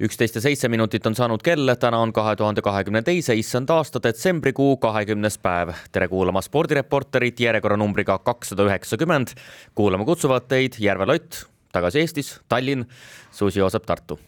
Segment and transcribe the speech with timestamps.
[0.00, 4.02] üksteist ja seitse minutit on saanud kell, täna on kahe tuhande kahekümne teise issand aasta
[4.02, 5.74] detsembrikuu kahekümnes päev.
[5.92, 9.34] tere kuulama spordireporterit järjekorranumbriga kakssada üheksakümmend.
[9.74, 12.84] kuulama kutsuvad teid Järve Lott, tagasi Eestis, Tallinn,
[13.30, 14.18] Susi Joosep Tartu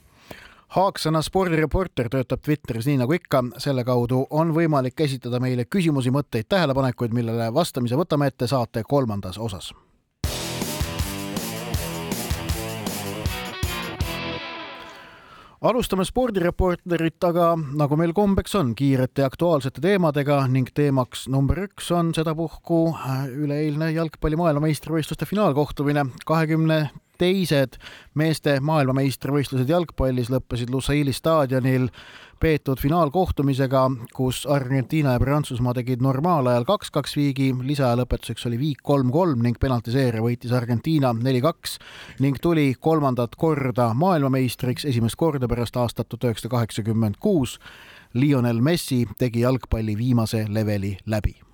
[0.70, 6.46] Haaksõna spordireporter töötab Twitteris nii nagu ikka, selle kaudu on võimalik esitada meile küsimusi, mõtteid,
[6.48, 9.72] tähelepanekuid, millele vastamise võtame ette saate kolmandas osas
[15.60, 22.14] alustame spordireporterit, aga nagu meil kombeks on, kiirete aktuaalsete teemadega ning teemaks number üks on
[22.16, 26.06] sedapuhku äh, üleeilne jalgpalli maailmameistrivõistluste finaalkohtumine.
[26.26, 26.80] kahekümne
[27.20, 27.76] teised
[28.16, 31.90] meeste maailmameistrivõistlused jalgpallis lõppesid Lusaili staadionil
[32.40, 39.42] peetud finaalkohtumisega, kus Argentiina ja Prantsusmaa tegid normaalajal kaks-kaks viigi, lisaja lõpetuseks oli viik kolm-kolm
[39.44, 41.76] ning penaltiseeria võitis Argentiina neli-kaks
[42.24, 47.58] ning tuli kolmandat korda maailmameistriks, esimest korda pärast aastat tuhat üheksasada kaheksakümmend kuus.
[48.14, 51.49] Lionel Messi tegi jalgpalli viimase leveli läbi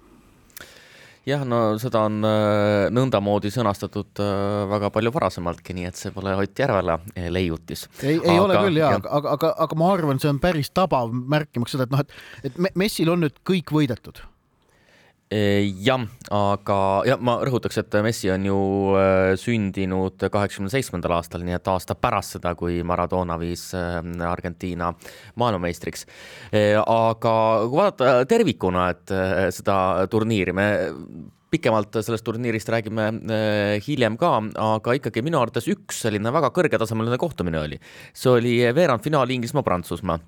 [1.26, 4.30] jah, no seda on äh, nõndamoodi sõnastatud äh,
[4.70, 7.86] väga palju varasemaltki, nii et see pole Ott Järvela äh, leiutis.
[8.02, 10.72] ei, ei aga, ole küll jaa, aga, aga, aga, aga ma arvan, see on päris
[10.74, 14.22] tabav märkimaks seda, et noh, et, et Messil on nüüd kõik võidetud
[15.30, 18.58] jah, aga ja ma rõhutaks, et Messi on ju
[18.94, 24.92] äh, sündinud kaheksakümne seitsmendal aastal, nii et aasta pärast seda, kui Maradona viis äh, Argentiina
[25.34, 26.06] maailmameistriks.
[26.52, 27.32] Äh, aga
[27.66, 29.16] kui vaadata tervikuna, et
[29.56, 30.68] seda turniiri me
[31.50, 33.10] pikemalt sellest turniirist räägime
[33.86, 37.78] hiljem ka, aga ikkagi minu arvates üks selline väga kõrgetasemeline kohtumine oli.
[38.12, 40.18] see oli veerandfinaal Inglismaa-Prantsusmaa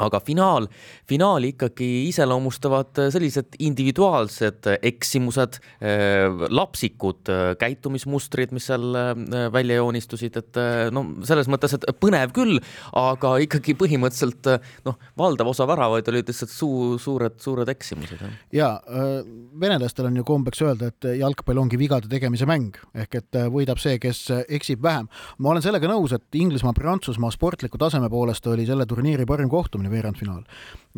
[0.00, 0.66] aga finaal,
[1.08, 9.12] finaali ikkagi iseloomustavad sellised individuaalsed eksimused, äh, lapsikud äh, käitumismustrid, mis seal äh,
[9.52, 10.60] välja joonistusid, et
[10.94, 12.56] no selles mõttes, et põnev küll,
[12.96, 14.48] aga ikkagi põhimõtteliselt
[14.86, 18.22] noh, valdav osa väravaid olid lihtsalt suu-, suured, suured eksimused.
[18.52, 18.72] ja
[19.60, 23.98] venelastel on ju kombeks öelda, et jalgpall ongi vigade tegemise mäng ehk et võidab see,
[24.00, 25.08] kes eksib vähem.
[25.38, 29.90] ma olen sellega nõus, et Inglismaa-Prantsusmaa sportliku taseme poolest oli selle turniiri parim kohtumine kohtumine,
[29.90, 30.42] veerandfinaal.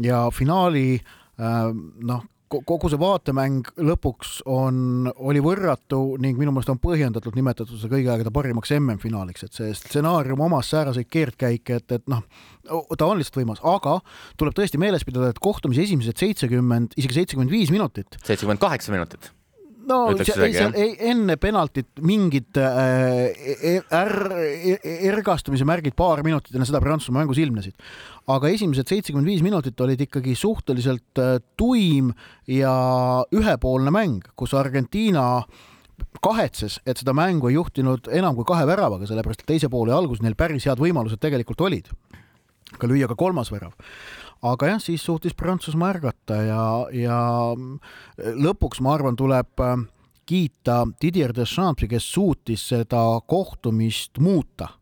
[0.03, 1.01] ja finaali
[1.41, 1.75] äh,
[2.05, 7.97] noh, kogu see vaatemäng lõpuks on, oli võrratu ning minu meelest on põhjendatult nimetatud seda
[7.97, 12.23] kõigi aegade parimaks MM-finaaliks, et see stsenaarium omas sääraseid keerdkäike, et, et noh,
[12.69, 13.99] ta on lihtsalt võimas, aga
[14.39, 18.21] tuleb tõesti meeles pidada, et kohtumise esimesed seitsekümmend, isegi seitsekümmend viis minutit.
[18.23, 19.33] seitsekümmend kaheksa minutit
[19.89, 26.23] no seal, ei, seal ei, enne penaltit mingid äh, e-, är, e-, ergastumise märgid paar
[26.27, 27.77] minutit enne seda Prantsusmaa mängus ilmnesid.
[28.31, 32.13] aga esimesed seitsekümmend viis minutit olid ikkagi suhteliselt äh, tuim
[32.51, 32.75] ja
[33.35, 35.45] ühepoolne mäng, kus Argentiina
[36.25, 40.25] kahetses, et seda mängu ei juhtinud enam kui kahe väravaga, sellepärast et teise poole alguses
[40.25, 41.91] neil päris head võimalused tegelikult olid.
[42.75, 43.77] ka lüüa ka kolmas värav
[44.45, 46.63] aga jah, siis suutis Prantsusmaa ärgata ja,
[46.93, 47.19] ja
[48.19, 49.77] lõpuks ma arvan, tuleb äh,
[50.29, 54.75] kiita Didier Deschampi, kes suutis seda kohtumist muuta.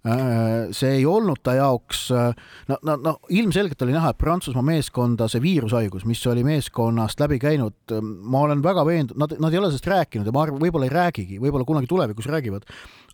[0.00, 2.32] Äh, see ei olnud ta jaoks, äh,
[2.70, 7.36] no, no, no ilmselgelt oli näha, et Prantsusmaa meeskonda see viirushaigus, mis oli meeskonnast läbi
[7.42, 10.88] käinud, ma olen väga veendunud, nad, nad ei ole sellest rääkinud ja ma arvan, võib-olla
[10.88, 12.64] ei räägigi, võib-olla kunagi tulevikus räägivad,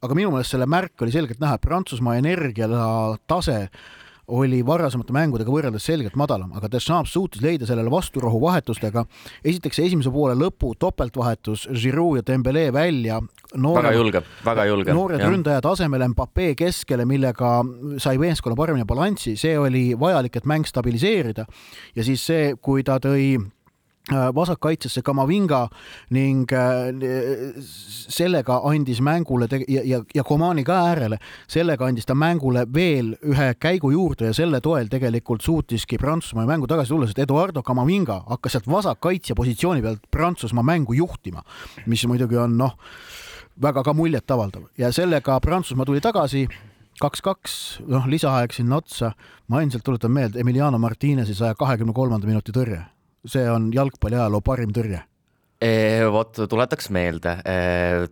[0.07, 3.65] aga minu meelest selle märk oli selgelt näha, et Prantsusmaa energiatase
[4.29, 9.05] oli varasemate mängudega võrreldes selgelt madalam, aga Deschamps suutis leida sellele vasturahu vahetustega.
[9.45, 13.21] esiteks esimese poole lõpu topeltvahetus Giroud ja Dembele välja.
[13.55, 14.93] väga julge, väga julge.
[14.93, 15.31] noored jah.
[15.31, 17.63] ründajad asemele Mbappe keskele, millega
[17.99, 21.47] sai meeskonna paremini balanssi, see oli vajalik, et mäng stabiliseerida.
[21.95, 23.39] ja siis see, kui ta tõi
[24.13, 25.67] vasakkaitsesse Kamavinga
[26.15, 31.19] ning äh, sellega andis mängule ja, ja, ja Komani ka äärele,
[31.49, 36.67] sellega andis ta mängule veel ühe käigu juurde ja selle toel tegelikult suutiski Prantsusmaa mängu
[36.71, 41.43] tagasi tulla, sest Eduardo Kamavinga hakkas sealt vasakkaitsja positsiooni pealt Prantsusmaa mängu juhtima,
[41.87, 42.79] mis muidugi on noh,
[43.63, 46.47] väga ka muljetavaldav ja sellega Prantsusmaa tuli tagasi
[47.03, 49.13] kaks-kaks, noh, lisaaeg sinna otsa.
[49.49, 52.85] ma endiselt tuletan meelde Emiliano Martinezi saja kahekümne kolmanda minuti tõrje
[53.27, 55.03] see on jalgpalli ajaloo parim tõrje.
[56.13, 57.33] vot tuletaks meelde,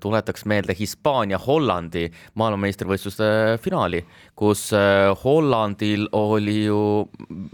[0.01, 2.07] tuletaks meelde Hispaania-Hollandi
[2.41, 3.27] maailmameistrivõistluste
[3.61, 4.01] finaali,
[4.35, 4.71] kus
[5.23, 6.79] Hollandil oli ju,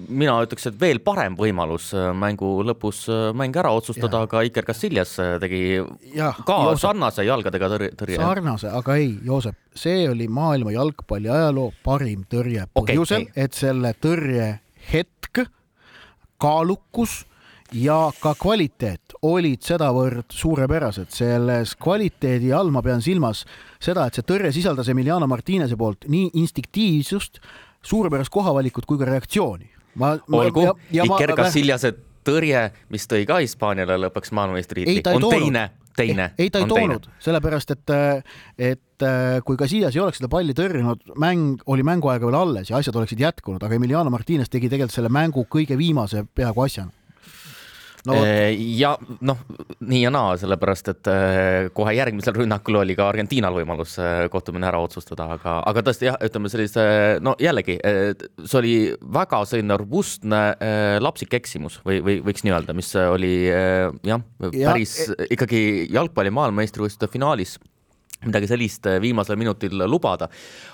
[0.08, 5.80] mina ütleks, et veel parem võimalus mängu lõpus mäng ära otsustada, aga Iker Casillas tegi
[6.14, 8.20] ja, ka Joosep, sarnase jalgadega tõrje, tõrje.
[8.22, 13.90] sarnase, aga ei, Joosep, see oli maailma jalgpalli ajaloo parim tõrje põhjusel okay,, et selle
[13.98, 14.52] tõrje
[14.92, 15.42] hetk,
[16.40, 17.24] kaalukus
[17.72, 21.10] ja ka kvaliteet olid sedavõrd suurepärased.
[21.14, 23.44] selles kvaliteedi all ma pean silmas
[23.80, 27.40] seda, et see tõrje sisaldas Emiliano Martinese poolt nii instinktiivsust,
[27.82, 29.70] suurepärast kohavalikut kui ka reaktsiooni.
[30.32, 31.92] olgu, Iker Casiljase
[32.24, 35.38] tõrje, mis tõi ka Hispaaniale lõpuks maailmameistritiitli, on toonud.
[35.38, 36.30] teine teine.
[36.38, 37.90] ei, ta ei toonud, sellepärast et,
[38.58, 39.04] et
[39.44, 43.20] kui Casillas ei oleks seda palli tõrjunud, mäng oli mänguaega veel alles ja asjad oleksid
[43.20, 46.99] jätkunud, aga Emiliano Martinez tegi tegelikult selle mängu kõige viimase peaaegu asjana
[48.08, 48.16] no,.
[48.80, 48.92] Ja
[49.26, 49.40] noh,
[49.80, 54.68] nii ja naa, sellepärast et eh, kohe järgmisel rünnakul oli ka Argentiinal võimalus eh, kohtumine
[54.70, 56.84] ära otsustada, aga, aga tõesti jah, ütleme sellise,
[57.24, 58.74] no jällegi, see oli
[59.18, 60.42] väga selline robustne
[61.00, 65.62] lapsik eksimus või, või võiks nii öelda, mis oli jah, päris ja, ikkagi
[65.92, 67.58] jalgpalli maailmameistrivõistluste finaalis
[68.26, 70.28] midagi sellist äh, viimasel minutil lubada.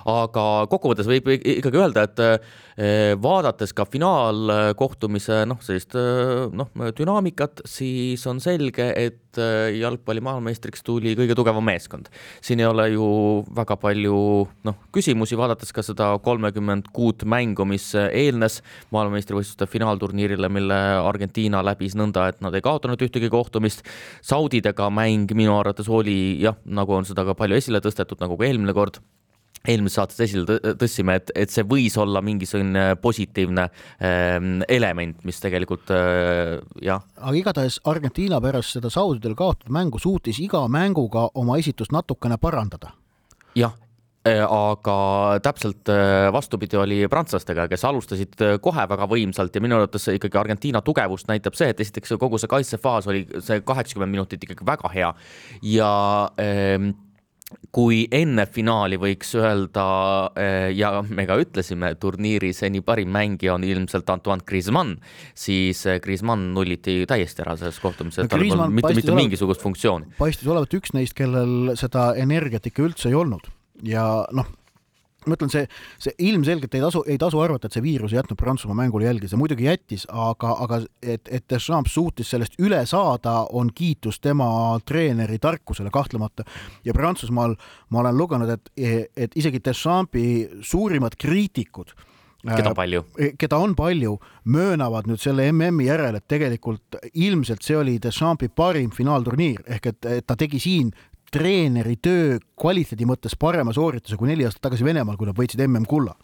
[0.06, 7.62] aga kokkuvõttes võib ikkagi öelda, et äh, vaadates ka finaalkohtumise noh, sellist äh, noh, dünaamikat,
[7.68, 12.08] siis on selge, et jalgpalli maailmameistriks tuli kõige tugevam meeskond.
[12.40, 13.06] siin ei ole ju
[13.56, 14.16] väga palju
[14.64, 18.62] noh, küsimusi, vaadates ka seda kolmekümmend kuut mängu, mis eelnes
[18.96, 23.84] maailmameistrivõistluste finaalturniirile, mille Argentiina läbis nõnda, et nad ei kaotanud ühtegi kohtumist.
[24.24, 28.48] Saudidega mäng minu arvates oli jah, nagu on seda ka palju esile tõstetud, nagu ka
[28.48, 29.00] eelmine kord
[29.70, 33.66] eelmises saates esile tõstsime, et, et see võis olla mingisugune positiivne
[34.04, 37.06] ähm, element, mis tegelikult äh, jah.
[37.20, 42.92] aga igatahes Argentiina pärast seda Saudidel kaotatud mängu suutis iga mänguga oma esitust natukene parandada.
[43.56, 43.74] jah,
[44.28, 44.98] äh, aga
[45.42, 50.42] täpselt äh, vastupidi oli prantslastega, kes alustasid äh, kohe väga võimsalt ja minu arvates ikkagi
[50.42, 54.92] Argentiina tugevust näitab see, et esiteks kogu see kaitsefaas oli see kaheksakümmend minutit ikkagi väga
[54.94, 55.10] hea
[55.74, 55.90] ja
[56.42, 56.94] ähm,
[57.74, 59.86] kui enne finaali võiks öelda
[60.34, 64.96] eh, ja me ka ütlesime, turniiri seni parim mängija on ilmselt Antoine Griezmann,
[65.36, 70.16] siis eh, Griezmann nulliti täiesti ära selles kohtumises, tal polnud mitte, mitte mingisugust funktsiooni.
[70.18, 73.46] paistis olevat üks neist, kellel seda energiat ikka üldse ei olnud
[73.86, 74.50] ja noh
[75.26, 75.66] ma ütlen, see,
[76.02, 79.30] see ilmselgelt ei tasu, ei tasu arvata, et see viirus ei jätnud Prantsusmaa mängule jälgi,
[79.30, 84.48] see muidugi jättis, aga, aga et, et Deschamps suutis sellest üle saada, on kiitus tema
[84.86, 86.44] treeneri tarkusele kahtlemata.
[86.84, 87.56] ja Prantsusmaal
[87.90, 88.70] ma olen lugenud, et,
[89.16, 90.26] et isegi Deschampi
[90.62, 91.94] suurimad kriitikud
[92.46, 93.02] keda äh, palju?
[93.38, 94.16] keda on palju,
[94.52, 100.10] möönavad nüüd selle MM-i järel, et tegelikult ilmselt see oli Deschampi parim finaalturniir ehk et,
[100.18, 100.92] et ta tegi siin
[101.32, 106.14] treeneri töö kvaliteedi mõttes parema soorituse kui neli aastat tagasi Venemaal, kui nad võitsid MM-kulla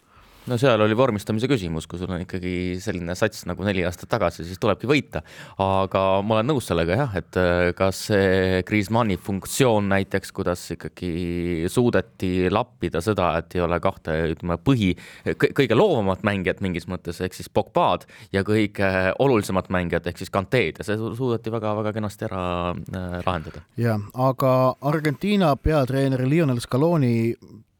[0.49, 4.45] no seal oli vormistamise küsimus, kui sul on ikkagi selline sats nagu neli aastat tagasi,
[4.47, 5.23] siis tulebki võita.
[5.61, 11.69] aga ma olen nõus sellega jah, et äh, kas see Griezmanni funktsioon näiteks, kuidas ikkagi
[11.71, 14.93] suudeti lappida seda, et ei ole kahte, ütleme, põhi,
[15.39, 18.89] kõige loovamat mängijat mingis mõttes ehk siis Pogba'd ja kõige
[19.23, 23.63] olulisemat mängijat ehk siis Kanteed ja see suudeti väga-väga kenasti ära äh, lahendada.
[23.79, 27.13] jah, aga Argentiina peatreeneri Lionel Scaloni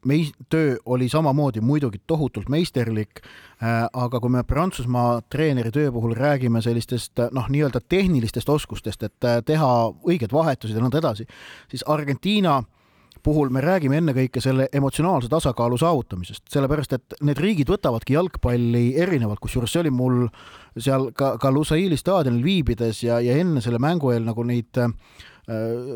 [0.06, 6.16] mei-, töö oli samamoodi muidugi tohutult meisterlik äh,, aga kui me Prantsusmaa treeneri töö puhul
[6.18, 9.74] räägime sellistest noh, nii-öelda tehnilistest oskustest, et äh, teha
[10.08, 11.28] õiged vahetused ja nõnda edasi,
[11.72, 12.62] siis Argentiina
[13.24, 19.40] puhul me räägime ennekõike selle emotsionaalse tasakaalu saavutamisest, sellepärast et need riigid võtavadki jalgpalli erinevalt,
[19.40, 20.26] kusjuures see oli mul
[20.76, 24.92] seal ka, ka Lusaili staadionil viibides ja, ja enne selle mängu eel nagu neid äh,
[24.92, 25.33] Äh,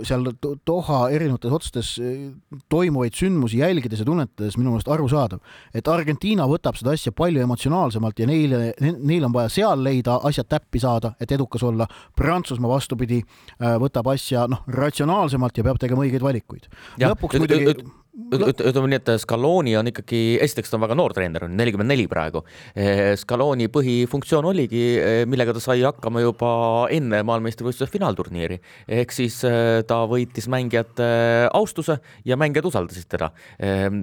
[0.04, 0.26] seal
[0.68, 2.32] Doha erinevates otsades äh,
[2.70, 5.40] toimuvaid sündmusi jälgides ja tunnetades minu meelest arusaadav,
[5.74, 10.50] et Argentiina võtab seda asja palju emotsionaalsemalt ja neile, neil on vaja seal leida asjad
[10.52, 11.88] täppi saada, et edukas olla.
[12.18, 16.68] Prantsusmaa vastupidi äh, võtab asja noh, ratsionaalsemalt ja peab tegema õigeid valikuid.
[17.00, 17.88] lõpuks muidugi
[18.18, 22.08] ütleme nii, et Scaloni on ikkagi, esiteks ta on väga noor treener, on nelikümmend neli
[22.10, 22.42] praegu.
[22.74, 26.50] Eh, Scaloni põhifunktsioon oligi, eh, millega ta sai hakkama juba
[26.94, 28.60] enne maailmameistrivõistluse finaalturniiri.
[28.88, 29.42] ehk siis
[29.88, 33.32] ta võitis mängijate austuse ja mängijad usaldasid teda.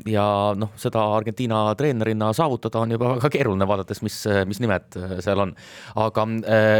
[0.07, 5.41] ja noh, seda Argentiina treenerina saavutada on juba väga keeruline, vaadates, mis, mis nimed seal
[5.41, 5.55] on.
[5.97, 6.27] aga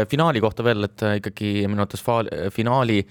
[0.07, 2.03] finaali kohta veel, et ikkagi minu arvates
[2.53, 3.05] finaali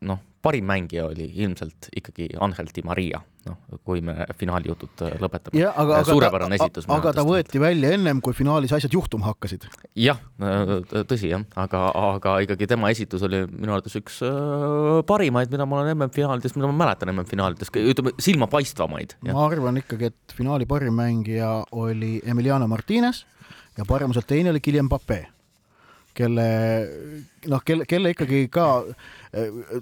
[0.00, 5.16] noh, parim mängija oli ilmselt ikkagi Angel Di Maria, noh, kui me finaali jutud äh,
[5.22, 5.62] lõpetame.
[6.06, 6.88] suurepärane esitus.
[6.92, 9.66] aga ta võeti välja ennem, kui finaalis asjad juhtuma hakkasid.
[9.98, 10.74] jah, äh,
[11.08, 15.80] tõsi jah, aga, aga ikkagi tema esitus oli minu arvates üks äh, parimaid, mida ma
[15.82, 19.16] olen MM-finaalidest, mida ma mäletan MM-finaalidest, ütleme silmapaistvamaid.
[19.32, 23.24] ma arvan ikkagi, et finaali parim mängija oli Emiliano Martinez
[23.76, 25.26] ja paremuselt teine oli Guillem Pape
[26.16, 26.46] kelle
[27.50, 28.68] noh, kelle, kelle ikkagi ka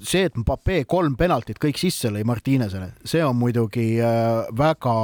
[0.03, 4.97] see, et Mbappe kolm penaltit kõik sisse lõi Martinesele, see on muidugi äh, väga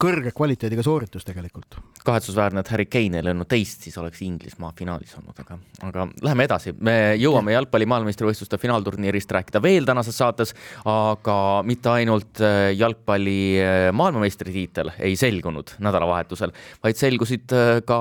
[0.00, 1.76] kõrge kvaliteediga sooritus tegelikult.
[2.04, 6.46] kahetsusväärne, et Harry Kane ei löönud teist, siis oleks Inglismaa finaalis olnud, aga, aga läheme
[6.48, 6.72] edasi.
[6.80, 10.54] me jõuame jalgpalli maailmameistrivõistluste finaalturniirist rääkida veel tänases saates,
[10.88, 11.36] aga
[11.68, 18.00] mitte ainult äh, jalgpalli äh, maailmameistritiitel ei selgunud nädalavahetusel, vaid selgusid äh, ka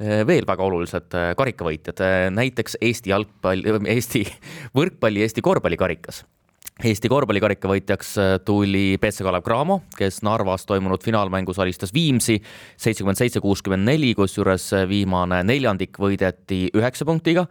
[0.00, 2.00] veel väga olulised karikavõitjad,
[2.32, 4.24] näiteks Eesti jalgpall, Eesti
[4.78, 6.24] võrkpalli, Eesti korvpallikarikas
[6.82, 13.20] Eesti korvpallikarika võitjaks äh, tuli BC Kalev Cramo, kes Narvas toimunud finaalmängus alistas Viimsi seitsekümmend
[13.20, 17.46] seitse, kuuskümmend neli, kusjuures äh, viimane neljandik võideti üheksa punktiga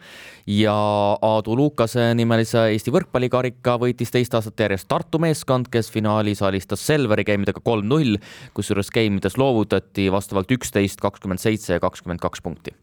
[0.51, 0.75] ja
[1.24, 7.24] Aadu Lukase nimelise Eesti võrkpallikarika võitis teist aastat järjest Tartu meeskond, kes finaalis alistas Selveri
[7.24, 8.20] geimidega kolm-null,
[8.60, 12.75] kusjuures geimides loovutati vastavalt üksteist, kakskümmend seitse ja kakskümmend kaks punkti.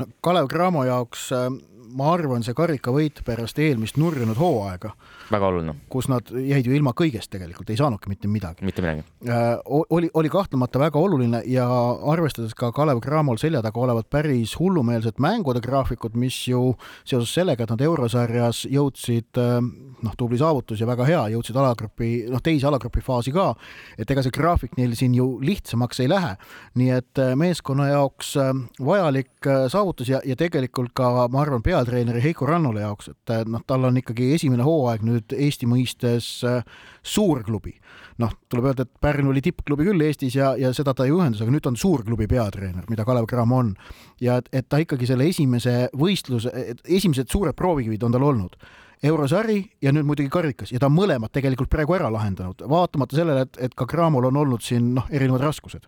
[0.00, 1.50] no Kalev Cramo jaoks äh,
[1.96, 4.92] ma arvan, see karikavõit pärast eelmist nurjunud hooaega.
[5.30, 5.74] väga oluline.
[5.88, 8.64] kus nad jäid ju ilma kõigest tegelikult, ei saanudki mitte midagi.
[8.64, 9.56] mitte midagi äh,.
[9.66, 11.66] oli, oli kahtlemata väga oluline ja
[12.12, 16.74] arvestades ka Kalev Cramol selja taga olevat päris hullumeelset mängude graafikut, mis ju
[17.04, 19.56] seoses sellega, et nad eurosarjas jõudsid äh,
[20.02, 23.48] noh, tubli saavutus ja väga hea, jõudsid alagrupi, noh, teise alagrupi faasi ka,
[23.96, 26.36] et ega see graafik neil siin ju lihtsamaks ei lähe.
[26.76, 28.34] nii et äh, meeskonna jaoks
[28.84, 33.62] vajalik saavutus ja, ja tegelikult ka ma arvan, peale peatreeneri Heiko Rannula jaoks, et noh,
[33.66, 36.64] tal on ikkagi esimene hooaeg nüüd Eesti mõistes äh,
[37.02, 37.76] suurklubi.
[38.18, 41.42] noh, tuleb öelda, et Pärnu oli tippklubi küll Eestis ja, ja seda ta ei ühendas,
[41.44, 43.74] aga nüüd on suurklubi peatreener, mida Kalev Cramo on.
[44.20, 46.52] ja et, et ta ikkagi selle esimese võistluse,
[46.84, 48.56] esimesed suured proovikivid on tal olnud
[49.04, 53.46] eurosari ja nüüd muidugi karikas ja ta on mõlemad tegelikult praegu ära lahendanud, vaatamata sellele,
[53.46, 55.86] et, et ka Cramol on olnud siin noh, erinevad raskused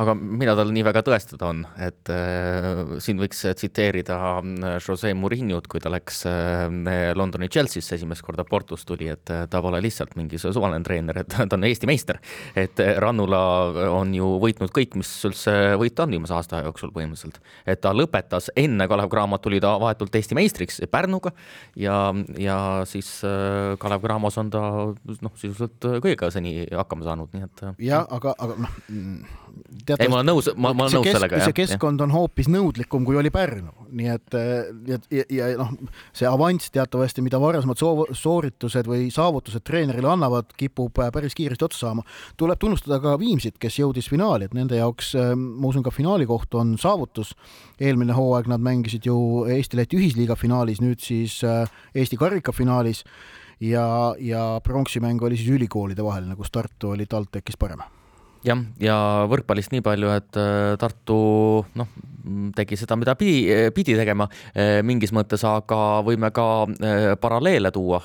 [0.00, 5.70] aga mida tal nii väga tõestada on, et äh, siin võiks tsiteerida äh, Jose Mourinho't,
[5.72, 6.66] kui ta läks äh,
[7.16, 11.32] Londoni Chelsea'sse esimest korda Portus tuli, et äh, ta pole lihtsalt mingi suvaline treener, et
[11.36, 12.20] ta on Eesti meister.
[12.54, 13.40] et äh, Rannula
[13.94, 17.40] on ju võitnud kõik, mis üldse võita on viimase aasta jooksul põhimõtteliselt.
[17.64, 21.32] et ta lõpetas enne Kalev Cramot tuli ta vahetult Eesti meistriks Pärnuga
[21.80, 24.62] ja, ja siis äh, Kalev Cramos on ta
[24.92, 27.66] noh, sisuliselt kõigega seni hakkama saanud, nii et.
[27.88, 28.78] jah, aga, aga noh
[29.85, 29.85] teatavasti.
[29.94, 31.42] Ei, ma olen nõus, ma, ma olen nõus kesk, sellega.
[31.44, 34.36] see keskkond on hoopis nõudlikum, kui oli Pärnu, nii et
[34.90, 35.72] ja, ja, ja noh,
[36.16, 41.66] see avanss teatavasti, mida varasemad soov, sooritused või saavutused treenerile annavad, kipub äh, päris kiiresti
[41.66, 42.04] otsa saama.
[42.36, 46.26] tuleb tunnustada ka Viimsit, kes jõudis finaali, et nende jaoks, äh, ma usun, ka finaali
[46.26, 47.34] koht on saavutus.
[47.80, 53.04] eelmine hooaeg nad mängisid ju Eesti-Läti ühisliiga finaalis, nüüd siis äh, Eesti karikafinaalis
[53.60, 57.84] ja, ja pronksimäng oli siis ülikoolide vaheline, kus Tartu oli TalTechis parem
[58.46, 58.98] jah, ja
[59.30, 61.18] võrkpallist nii palju, et äh, Tartu
[61.78, 61.90] noh,
[62.56, 64.26] tegi seda, mida pidi, pidi tegema.
[64.54, 68.00] Äh, mingis mõttes, aga võime ka äh, paralleele tuua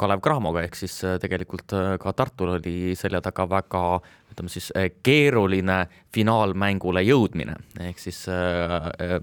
[0.00, 3.84] Kalev Cramoga, ehk siis tegelikult ka Tartul oli selja taga väga
[4.40, 9.18] ütleme siis eh, keeruline finaalmängule jõudmine, ehk siis eh, eh,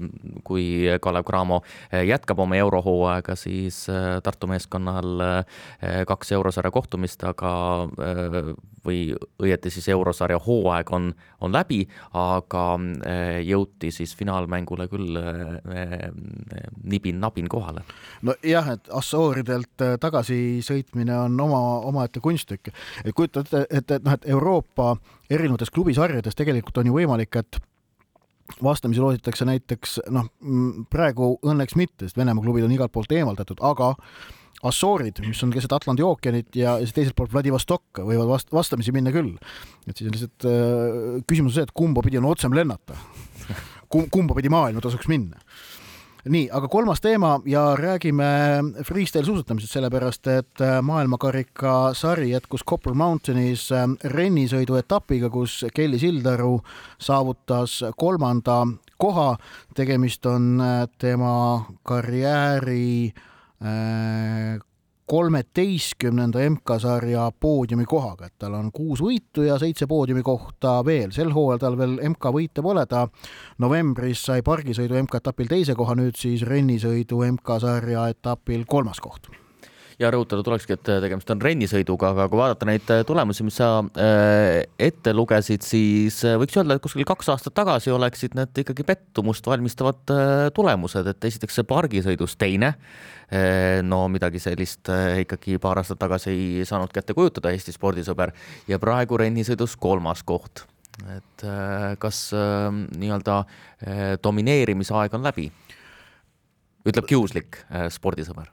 [0.45, 3.87] kui Kalev Cramo jätkab oma eurohooaega, siis
[4.23, 5.43] Tartu meeskonnal
[6.07, 7.51] kaks eurosarja kohtumist, aga
[8.85, 11.09] või õieti siis eurosarja hooaeg on,
[11.41, 11.81] on läbi,
[12.15, 12.63] aga
[13.43, 15.19] jõuti siis finaalmängule küll
[16.83, 17.83] nibin-nabin kohale.
[18.21, 22.73] nojah, et Assooridelt tagasisõitmine on oma, omaette kunstitükk.
[23.03, 24.95] et kujuta ette, et, et noh, et Euroopa
[25.29, 27.59] erinevates klubisarjades tegelikult on ju võimalik, et
[28.63, 30.29] vastamisi loositakse näiteks noh,
[30.91, 33.93] praegu õnneks mitte, sest Venemaa klubid on igalt poolt eemaldatud, aga
[34.65, 39.11] Assoorid, mis on keset Atlandi ookeanit ja siis teiselt poolt Vladivostok võivad vast-, vastamisi minna
[39.13, 39.35] küll.
[39.85, 42.97] et siis on lihtsalt äh, küsimus see, et kumba pidi on otsem lennata.
[43.87, 45.37] kumba pidi maailma tasuks minna
[46.29, 48.27] nii, aga kolmas teema ja räägime
[48.87, 55.99] freestyle suusatamisest, sellepärast et äh, maailmakarika sari jätkus Copper Mountainis äh, rennisõidu etapiga, kus Kelly
[55.99, 56.59] Sildaru
[56.99, 58.63] saavutas kolmanda
[58.97, 59.35] koha.
[59.75, 63.13] tegemist on äh, tema karjääri
[65.07, 71.15] kolmeteistkümnenda MK-sarja poodiumikohaga, et tal on kuus võitu ja seitse poodiumikohta veel.
[71.15, 73.07] sel hooajal tal veel MK-võite pole, ta
[73.63, 79.31] novembris sai pargisõidu MK-etapil teise koha, nüüd siis rennisõidu MK-sarja etapil kolmas koht
[79.97, 83.69] ja rõhutada tulekski, et tegemist on rennisõiduga, aga kui vaadata neid tulemusi, mis sa
[84.77, 90.13] ette lugesid, siis võiks öelda, et kuskil kaks aastat tagasi oleksid need ikkagi pettumust valmistavad
[90.53, 92.75] tulemused, et esiteks see pargisõidus teine
[93.89, 98.31] no midagi sellist ikkagi paar aastat tagasi ei saanud kätte kujutada Eesti spordisõber.
[98.69, 100.67] Ja praegu rennisõidus kolmas koht.
[101.05, 105.51] Et äh, kas äh, nii-öelda äh, domineerimise aeg on läbi?
[106.87, 107.57] ütleb kiuslik
[107.91, 108.47] spordisõber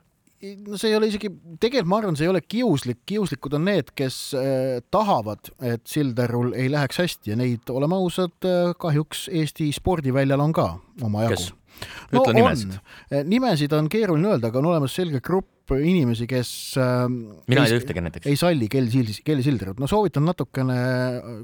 [0.67, 3.91] no see ei ole isegi, tegelikult ma arvan, see ei ole kiuslik, kiuslikud on need,
[3.97, 9.71] kes äh, tahavad, et Silderul ei läheks hästi ja neid, oleme ausad äh,, kahjuks Eesti
[9.75, 10.69] spordiväljal on ka
[11.03, 11.51] omajagu.
[12.15, 12.77] no nimesid.
[13.27, 17.79] nimesid on keeruline öelda, aga on olemas selge grupp inimesi, kes äh, mina ei tea
[17.79, 18.27] ühtegi näiteks.
[18.29, 20.77] ei salli Kelly Silderut, no soovitan natukene,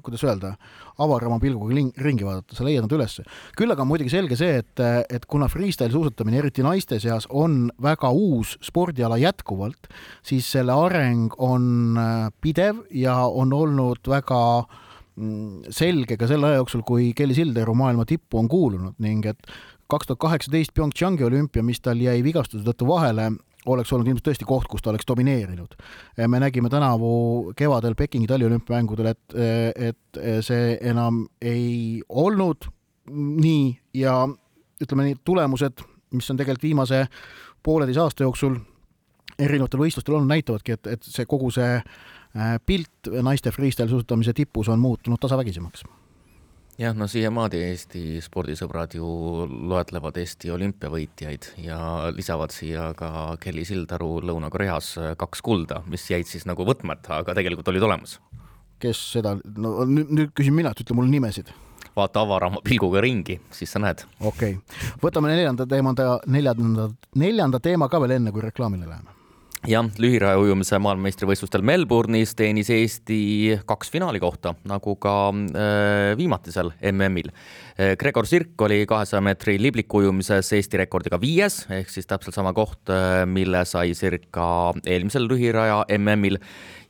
[0.05, 0.53] kuidas öelda,
[1.01, 3.25] avarama pilguga ringi vaadata, sa leiad nad ülesse.
[3.57, 7.71] küll aga on muidugi selge see, et, et kuna freestyle suusatamine, eriti naiste seas, on
[7.81, 9.89] väga uus spordiala jätkuvalt,
[10.25, 14.41] siis selle areng on äh, pidev ja on olnud väga
[15.15, 19.53] mm, selge ka selle aja jooksul, kui Kelly Silderu maailma tippu on kuulunud ning et
[19.91, 23.31] kaks tuhat kaheksateist PyeongChangi olümpia, mis tal jäi vigastuse tõttu vahele,
[23.65, 25.75] oleks olnud ilmselt tõesti koht, kus ta oleks domineerinud.
[26.27, 29.35] me nägime tänavu kevadel Pekingi taliolümpiamängudel, et,
[29.75, 32.69] et see enam ei olnud
[33.11, 34.27] nii ja
[34.81, 37.05] ütleme nii, tulemused, mis on tegelikult viimase
[37.63, 38.57] pooleteise aasta jooksul
[39.39, 44.69] erinevatel võistlustel olnud, näitavadki, et, et see kogu see äh, pilt naiste freestyle suusatamise tipus
[44.69, 45.85] on muutunud tasavägisemaks
[46.81, 49.07] jah, no siiamaani Eesti spordisõbrad ju
[49.69, 51.79] loetlevad Eesti olümpiavõitjaid ja
[52.15, 57.69] lisavad siia ka Kelly Sildaru Lõuna-Koreas kaks kulda, mis jäid siis nagu võtmata, aga tegelikult
[57.73, 58.19] olid olemas.
[58.81, 61.51] kes seda, no nüüd, nüüd küsin mina, et ütle mulle nimesid
[61.95, 64.05] vaata avarama pilguga ringi, siis sa näed.
[64.19, 65.93] okei okay., võtame neljanda teema,
[66.25, 69.20] neljanda, neljanda teema ka veel enne, kui reklaamile läheme
[69.69, 77.31] jah, lühiraja ujumise maailmameistrivõistlustel Melbourne'is teenis Eesti kaks finaali kohta, nagu ka äh, viimatisel MM-il
[77.31, 77.95] äh,.
[77.99, 83.23] Gregor Sirk oli kahesaja meetri liblikuujumises Eesti rekordiga viies ehk siis täpselt sama koht äh,,
[83.29, 86.39] mille sai Sirk ka eelmisel lühiraja MM-il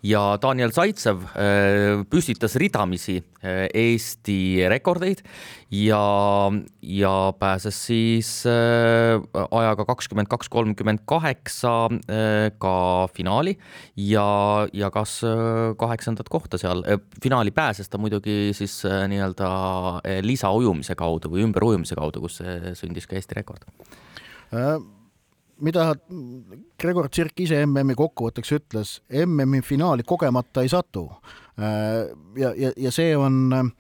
[0.08, 5.24] ja Daniel Zaitsev äh, püstitas ridamisi Eesti rekordeid
[5.72, 6.52] ja,
[6.82, 11.74] ja pääses siis äh, ajaga kakskümmend kaks, kolmkümmend kaheksa
[12.60, 12.76] ka
[13.16, 13.58] finaali
[13.96, 15.22] ja jagas
[15.78, 16.84] kaheksandat kohta seal.
[17.24, 19.52] finaali pääses ta muidugi siis nii-öelda
[20.22, 22.42] lisaujumise kaudu või ümberujumise kaudu, kus
[22.80, 23.70] sündis ka Eesti rekord
[25.62, 25.94] mida
[26.82, 31.08] Gregor Tsirk ise MM-i kokkuvõtteks ütles, MM-i finaali kogemata ei satu.
[31.62, 33.72] Äh, ja, ja, ja see on äh,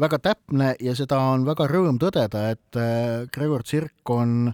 [0.00, 4.52] väga täpne ja seda on väga rõõm tõdeda, et äh, Gregor Tsirk on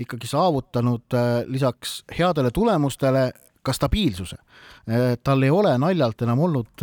[0.00, 1.14] ikkagi saavutanud
[1.46, 3.28] lisaks headele tulemustele
[3.64, 4.36] ka stabiilsuse.
[5.22, 6.82] tal ei ole naljalt enam olnud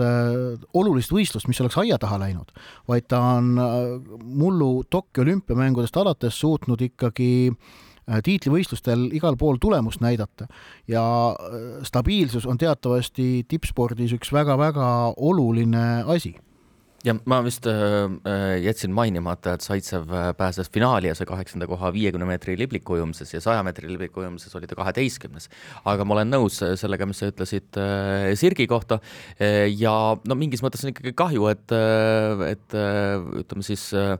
[0.74, 2.56] olulist võistlust, mis oleks aia taha läinud,
[2.88, 3.52] vaid ta on
[4.24, 10.48] mullu Tokyo olümpiamängudest alates suutnud ikkagi äh, Äh, tiitlivõistlustel igal pool tulemust näidata
[10.90, 14.88] ja äh, stabiilsus on teatavasti tippspordis üks väga-väga
[15.22, 16.34] oluline asi
[17.06, 17.74] ja ma vist äh,
[18.26, 23.42] äh jätsin mainimata, et Zaitsev pääses finaali ja sai kaheksanda koha viiekümne meetri liblikujumises ja
[23.42, 25.50] saja meetri liblikujumises oli ta kaheteistkümnes.
[25.86, 29.00] aga ma olen nõus sellega, mis sa ütlesid äh, Sirgi kohta
[29.40, 29.96] äh, ja
[30.28, 31.76] no mingis mõttes on ikkagi kahju, et,
[32.52, 32.80] et
[33.42, 34.18] ütleme siis äh,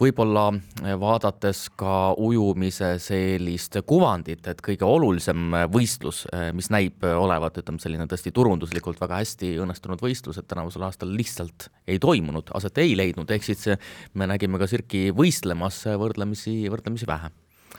[0.00, 7.04] võib-olla eh, vaadates ka ujumise sellist kuvandit, et kõige olulisem eh, võistlus, eh, mis näib
[7.06, 12.52] olevat, ütleme selline tõesti turunduslikult väga hästi õnnestunud võistlus, et tänavusel aastal lihtsalt ei toimunud,
[12.56, 13.70] aset ei leidnud, ehk siis
[14.14, 17.32] me nägime ka Sirki võistlemas võrdlemisi, võrdlemisi vähe,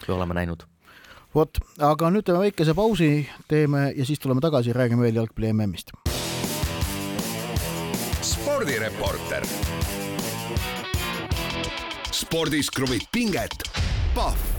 [0.04, 0.66] kui oleme näinud.
[1.36, 3.12] Vot, aga nüüd teeme väikese pausi,
[3.52, 5.94] teeme ja siis tuleme tagasi, räägime veel jalgpalli MM-ist.
[8.28, 9.46] spordireporter
[12.18, 13.54] spordis kruvib pinget,
[14.16, 14.56] Pahv.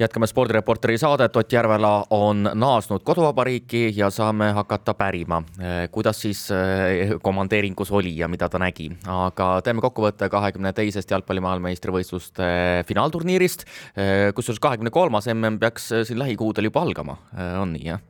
[0.00, 6.42] Jätkame spordireporteri saadet, Ott Järvela on naasnud koduvabariiki ja saame hakata pärima, eh, kuidas siis
[6.50, 8.90] eh, komandeeringus oli ja mida ta nägi.
[9.06, 12.50] aga teeme kokkuvõtte kahekümne teisest jalgpalli maailmameistrivõistluste
[12.88, 13.64] finaalturniirist,
[13.96, 17.16] eh, kusjuures kahekümne kolmas mm peaks siin lähikuudel juba algama,
[17.60, 18.00] on nii jah?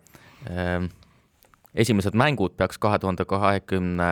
[1.74, 4.08] Esimesed mängud peaks kahe tuhande kahekümne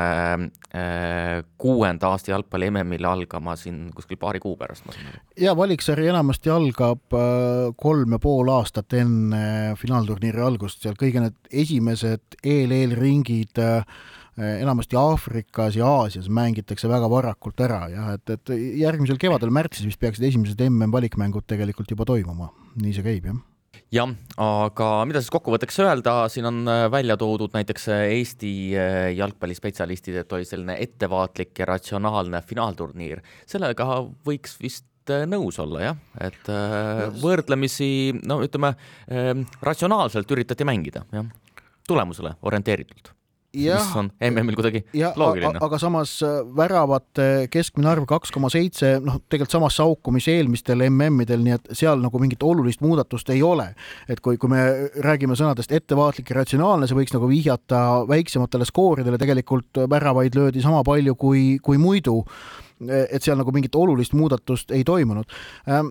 [1.60, 5.20] kuuenda aasta jalgpalli MM-il algama siin kuskil paari kuu pärast, ma saan aru.
[5.40, 11.52] ja valiksari enamasti algab äh, kolm ja pool aastat enne finaalturniiri algust, seal kõige need
[11.64, 13.84] esimesed eel-eelringid äh,
[14.40, 20.00] enamasti Aafrikas ja Aasias mängitakse väga varakult ära jah, et, et järgmisel kevadel märtsis vist
[20.00, 23.46] peaksid esimesed MM valikmängud tegelikult juba toimuma, nii see käib jah
[23.94, 28.98] jah, aga mida siis kokkuvõtteks öelda, siin on äh, välja toodud näiteks äh, Eesti äh,
[29.18, 33.24] jalgpallispetsialistid, et oli selline ettevaatlik ja ratsionaalne finaalturniir.
[33.50, 33.88] sellega
[34.26, 34.86] võiks vist
[35.26, 36.50] nõus olla jah, et
[37.18, 38.76] võrdlemisi no ütleme,
[39.64, 41.24] ratsionaalselt üritati mängida jah,
[41.88, 43.10] tulemusele orienteeritult
[43.54, 45.58] mis on MM-il kuidagi ja, loogiline.
[45.62, 50.84] aga samas äh, väravate keskmine arv kaks koma seitse, noh, tegelikult samasse auku, mis eelmistel
[50.86, 53.70] MM-idel, nii et seal nagu mingit olulist muudatust ei ole.
[54.08, 54.62] et kui, kui me
[55.02, 60.84] räägime sõnadest ettevaatlik ja ratsionaalne, see võiks nagu vihjata väiksematele skooridele, tegelikult väravaid löödi sama
[60.86, 62.22] palju kui, kui muidu.
[62.80, 65.28] et seal nagu mingit olulist muudatust ei toimunud
[65.68, 65.90] ähm,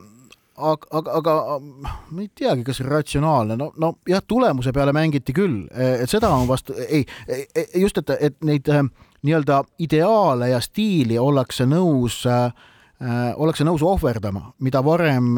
[0.60, 5.64] aga, aga, aga ma ei teagi, kas ratsionaalne, no, no jah, tulemuse peale mängiti küll,
[5.72, 7.06] et seda on vastu, ei,
[7.80, 12.52] just, et, et neid nii-öelda ideaale ja stiili ollakse nõus äh,,
[13.40, 15.38] ollakse nõus ohverdama, mida varem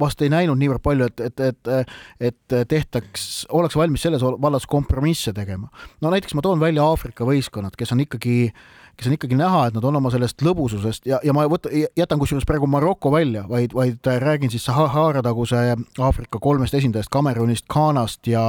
[0.00, 1.92] vast ei näinud niivõrd palju, et, et, et,
[2.28, 5.70] et tehtaks, ollakse valmis selles vallas kompromisse tegema.
[6.04, 9.66] no näiteks ma toon välja Aafrika võistkonnad, kes on ikkagi äh, kes on ikkagi näha,
[9.68, 13.44] et nad on oma sellest lõbususest ja, ja ma võta, jätan kusjuures praegu Maroko välja,
[13.48, 15.62] vaid, vaid räägin siis Sahara taguse
[15.98, 18.46] Aafrika kolmest esindajast, Kamerunist, Ghanast ja,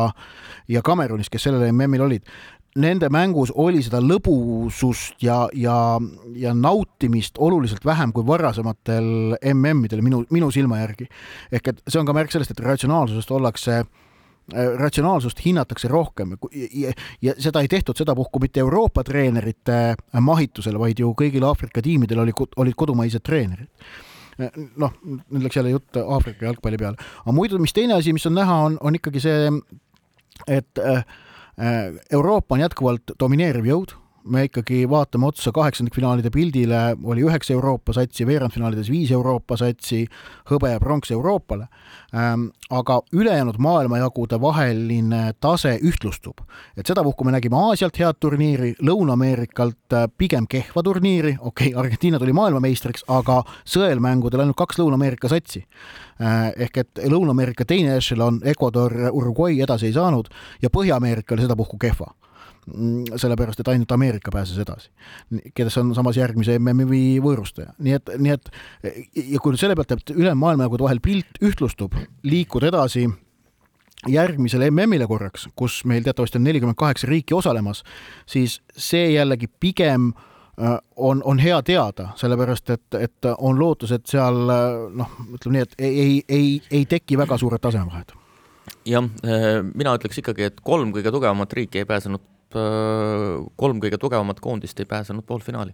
[0.72, 2.32] ja Kamerunist, kes sellel MM-il olid
[2.78, 5.76] nende mängus oli seda lõbusust ja, ja,
[6.38, 11.08] ja nautimist oluliselt vähem kui varasematel MM-idel minu, minu silma järgi.
[11.52, 14.07] ehk et see on ka märk sellest, et ratsionaalsusest ollakse äh, Äh,
[14.54, 16.38] ratsionaalsust hinnatakse rohkem.
[16.52, 21.84] Ja, ja seda ei tehtud sedapuhku mitte Euroopa treenerite äh, mahitusel, vaid ju kõigil Aafrika
[21.84, 23.68] tiimidel oli, olid kodumaised treenerid.
[24.40, 28.28] Äh, noh, nüüd läks jälle jutt Aafrika jalgpalli peale, aga muidu, mis teine asi, mis
[28.30, 29.52] on näha, on, on ikkagi see,
[30.48, 30.84] et
[32.14, 33.96] Euroopa on jätkuvalt domineeriv jõud
[34.30, 40.04] me ikkagi vaatame otsa kaheksandikfinaalide pildile, oli üheksa Euroopa satsi, veerandfinaalides viis Euroopa satsi,
[40.52, 41.68] hõbe ja pronks Euroopale.
[42.16, 46.40] Ähm, aga ülejäänud maailmajagude vaheline tase ühtlustub.
[46.78, 52.20] et sedapuhku me nägime Aasialt head turniiri, Lõuna-Ameerikalt äh, pigem kehva turniiri, okei okay,, Argentiina
[52.20, 55.66] tuli maailmameistriks, aga sõelmängudel ainult kaks Lõuna-Ameerika satsi.
[56.22, 61.78] Äh, ehk et Lõuna-Ameerika teine ešelon, Ecuador, Uruguay edasi ei saanud ja Põhja-Ameerika oli sedapuhku
[61.78, 62.14] kehva
[63.16, 64.90] sellepärast et ainult Ameerika pääses edasi,
[65.56, 68.50] kes on samas järgmise MM-i võõrustaja, nii et, nii et
[69.24, 71.96] ja kui nüüd selle pealt, et ülemaailmajagude vahel pilt ühtlustub,
[72.28, 73.08] liikuda edasi
[74.08, 77.84] järgmisele MM-ile korraks, kus meil teatavasti on nelikümmend kaheksa riiki osalemas,
[78.30, 84.06] siis see jällegi pigem äh, on, on hea teada, sellepärast et, et on lootus, et
[84.08, 88.14] seal äh, noh, ütleme nii, et ei, ei, ei, ei teki väga suured tasemevahed.
[88.88, 92.24] Jah, äh, mina ütleks ikkagi, et kolm kõige tugevamat riiki ei pääsenud
[92.56, 95.74] Äh, kolm kõige tugevamat koondist ei pääsenud poolfinaali.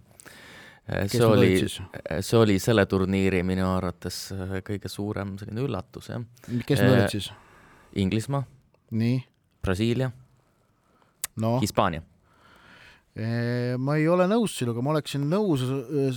[0.90, 4.32] Äh, see oli, äh, see oli selle turniiri minu arvates
[4.66, 6.24] kõige suurem selline üllatus, jah.
[6.66, 7.30] kes need olid siis?
[8.02, 8.42] Inglismaa.
[8.90, 9.22] nii.
[9.64, 10.10] Brasiilia
[11.40, 11.56] no..
[11.62, 12.02] Hispaania
[13.78, 15.60] ma ei ole nõus sinuga, ma oleksin nõus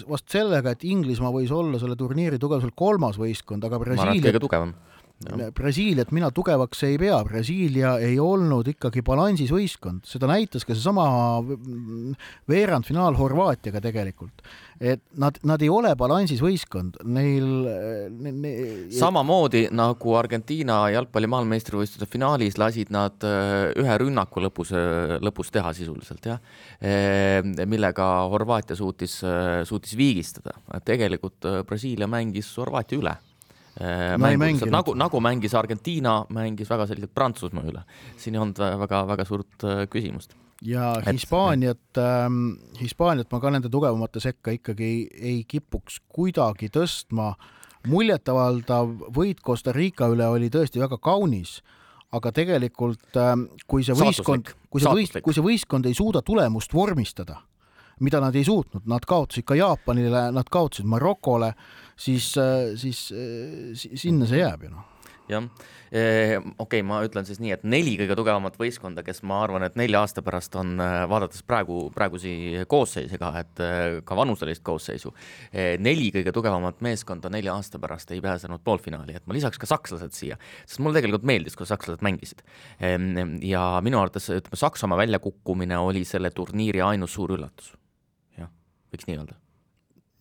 [0.10, 4.24] vast sellega, et Inglismaa võis olla selle turniiri tugevuselt kolmas võistkond, aga Brasiilia.
[4.26, 4.72] kõige tugevam
[5.18, 11.08] Brasiiliat mina tugevaks ei pea, Brasiilia ei olnud ikkagi balansis võistkond, seda näitas ka seesama
[12.50, 14.46] veerandfinaal Horvaatiaga tegelikult.
[14.78, 17.48] et nad, nad ei ole balansis võistkond, neil
[18.14, 18.52] ne, ne,
[18.94, 25.74] samamoodi nagu Argentiina jalgpalli maailmameistrivõistluste finaalis lasid nad äh, ühe rünnaku lõpus, äh, lõpus teha
[25.74, 26.44] sisuliselt jah,
[26.78, 29.18] äh, millega Horvaatia suutis,
[29.66, 30.54] suutis viigistada,
[30.86, 33.16] tegelikult Brasiilia mängis Horvaatia üle
[33.78, 37.84] Äh, mängu, nagu, nagu mängis Argentiina, mängis väga selgelt Prantsusmaa üle.
[38.18, 40.34] siin ei olnud väga-väga suurt äh, küsimust.
[40.66, 47.36] ja Hispaaniat ähm,, Hispaaniat ma ka nende tugevamate sekka ikkagi ei, ei kipuks kuidagi tõstma.
[47.88, 51.62] muljetavaldav võit Costa Rica üle oli tõesti väga kaunis,
[52.12, 56.74] aga tegelikult ähm, kui see võistkond, kui see võist-, kui see võistkond ei suuda tulemust
[56.74, 57.44] vormistada,
[58.00, 61.54] mida nad ei suutnud, nad kaotasid ka Jaapanile, nad kaotasid Marokole
[61.98, 62.34] siis,
[62.78, 63.08] siis
[63.96, 64.94] sinna see jääb ju noh
[65.28, 65.44] jah,
[65.92, 69.76] okei okay,, ma ütlen siis nii, et neli kõige tugevamat võistkonda, kes ma arvan, et
[69.80, 70.76] nelja aasta pärast on,
[71.12, 73.64] vaadates praegu, praegusi koosseise ka, et
[74.08, 75.14] ka vanuselist koosseisu,
[75.84, 80.16] neli kõige tugevamat meeskonda nelja aasta pärast ei pääsenud poolfinaali, et ma lisaks ka sakslased
[80.16, 82.44] siia, sest mulle tegelikult meeldis, kuidas sakslased mängisid.
[83.44, 87.76] ja minu arvates, ütleme, Saksamaa väljakukkumine oli selle turniiri ainus suur üllatus.
[88.94, 89.38] Võiks nii öelda?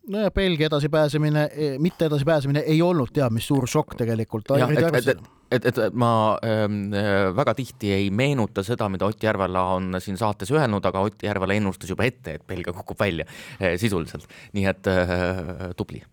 [0.07, 4.53] Nojah, Belgia edasipääsemine, e, mitte edasipääsemine ei olnud teab mis suur šokk tegelikult.
[4.55, 6.11] et, et, et, et ma
[6.47, 11.03] ähm, äh, väga tihti ei meenuta seda, mida Ott Järvela on siin saates öelnud, aga
[11.09, 16.05] Ott Järvela ennustas juba ette, et Belgia kukub välja äh, sisuliselt, nii et äh, tubli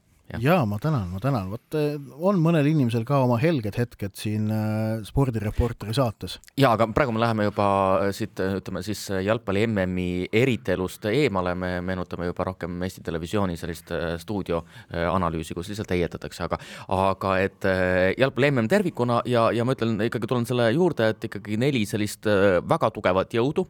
[0.41, 4.47] ja ma tänan, ma tänan, vot eh, on mõnel inimesel ka oma helged hetked siin
[4.53, 6.39] äh, spordireporteri saates.
[6.59, 7.67] ja aga praegu me läheme juba
[8.07, 13.93] äh, siit ütleme siis jalgpalli MM-i eritelust eemale, me meenutame juba rohkem Eesti Televisiooni sellist
[14.23, 16.59] stuudioanalüüsi, kus lihtsalt heietatakse, aga
[16.93, 17.69] aga et
[18.17, 22.27] jalgpalli MM tervikuna ja, ja ma ütlen ikkagi tulen selle juurde, et ikkagi neli sellist
[22.69, 23.65] väga tugevat jõudu,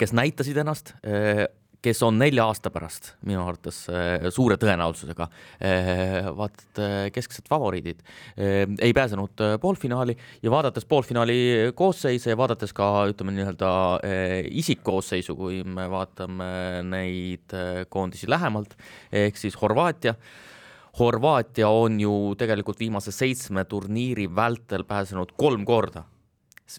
[0.00, 0.94] kes näitasid ennast
[1.82, 8.02] kes on nelja aasta pärast minu arvates äh, suure tõenäosusega äh, vaat äh, kesksed favoriidid,
[8.36, 11.36] ei pääsenud poolfinaali ja vaadates poolfinaali
[11.76, 13.70] koosseise ja vaadates ka ütleme nii-öelda
[14.60, 16.50] isikkoosseisu, kui me vaatame
[16.86, 17.54] neid
[17.88, 18.76] koondisi lähemalt,
[19.12, 20.14] ehk siis Horvaatia.
[20.98, 26.04] Horvaatia on ju tegelikult viimase seitsme turniiri vältel pääsenud kolm korda,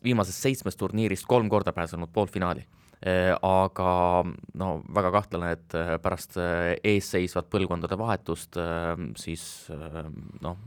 [0.04, 2.66] viimasest seitsmest turniirist kolm korda pääsenud poolfinaali
[3.02, 3.92] aga
[4.62, 8.60] no väga kahtlane, et äh, pärast äh, eesseisvat põlvkondade vahetust
[9.18, 10.60] siis noh,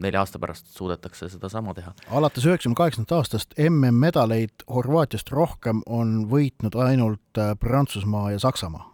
[0.00, 1.92] nelja aasta pärast suudetakse sedasama teha.
[2.08, 8.88] alates üheksakümne kaheksandast aastast MM-medaleid Horvaatiast rohkem on võitnud ainult Prantsusmaa ja Saksamaa.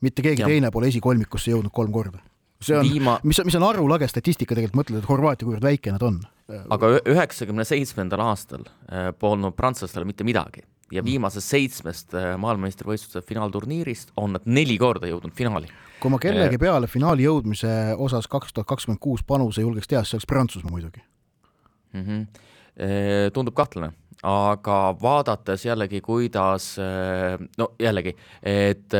[0.00, 0.50] mitte keegi ja.
[0.50, 2.22] teine pole esikolmikusse jõudnud kolm korda
[2.62, 6.02] see on Viima..., mis, mis on arulage statistika tegelikult, mõtled, et Horvaatia, kuivõrd väike nad
[6.06, 6.20] on.
[6.70, 8.68] aga üheksakümne seitsmendal aastal
[9.18, 10.62] polnud prantslastel mitte midagi
[10.92, 15.70] ja viimasest seitsmest äh, maailmameistrivõistluste finaalturniirist on nad neli korda jõudnud finaali.
[16.00, 20.02] kui ma kellegi äh, peale finaali jõudmise osas kaks tuhat kakskümmend kuus panuse julgeks teha,
[20.04, 21.02] siis oleks Prantsusmaa muidugi
[21.92, 22.02] mm.
[22.02, 22.26] -hmm.
[23.32, 26.76] tundub kahtlane, aga vaadates jällegi, kuidas
[27.58, 28.92] no jällegi, et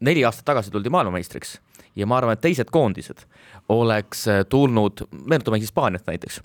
[0.00, 1.60] neli aastat tagasi tuldi maailmameistriks
[1.96, 3.26] ja ma arvan, et teised koondised
[3.68, 6.42] oleks tulnud, meenutame Hispaaniat näiteks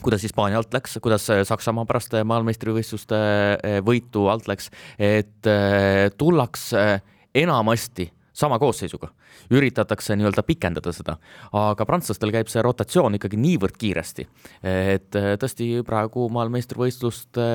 [0.00, 3.18] kuidas Hispaania alt läks, kuidas Saksamaa pärast maailmameistrivõistluste
[3.58, 7.02] eh, võitu alt läks, et eh, tullakse
[7.34, 9.10] enamasti sama koosseisuga,
[9.52, 11.18] üritatakse nii-öelda pikendada seda,
[11.56, 14.26] aga prantslastel käib see rotatsioon ikkagi niivõrd kiiresti,
[14.64, 17.50] et eh, tõesti praegu maailmameistrivõistluste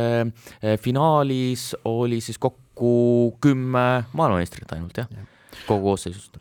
[0.84, 2.94] finaalis oli siis kokku
[3.42, 5.26] kümme maailmameistrit ainult jah ja.,
[5.66, 6.38] kogu koosseisust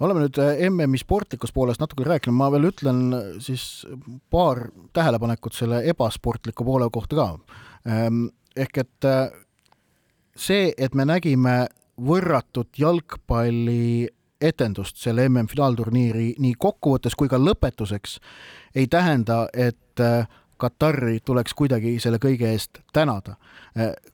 [0.00, 3.84] oleme nüüd äh, MM-i sportlikust poolest natuke rääkinud, ma veel ütlen äh, siis
[4.30, 7.28] paar tähelepanekut selle ebasportliku poole kohta ka.
[7.88, 9.28] Ähm, ehk et äh,
[10.36, 11.64] see, et me nägime
[12.00, 14.08] võrratut jalgpalli
[14.44, 18.18] etendust selle MM-finaalturniiri nii kokkuvõttes kui ka lõpetuseks,
[18.74, 23.36] ei tähenda, et äh, Katari tuleks kuidagi selle kõige eest tänada.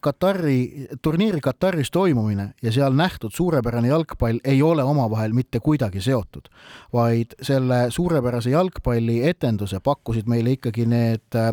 [0.01, 6.49] Katari, turniiri Kataris toimumine ja seal nähtud suurepärane jalgpall ei ole omavahel mitte kuidagi seotud,
[6.93, 11.53] vaid selle suurepärase jalgpalli etenduse pakkusid meile ikkagi need äh,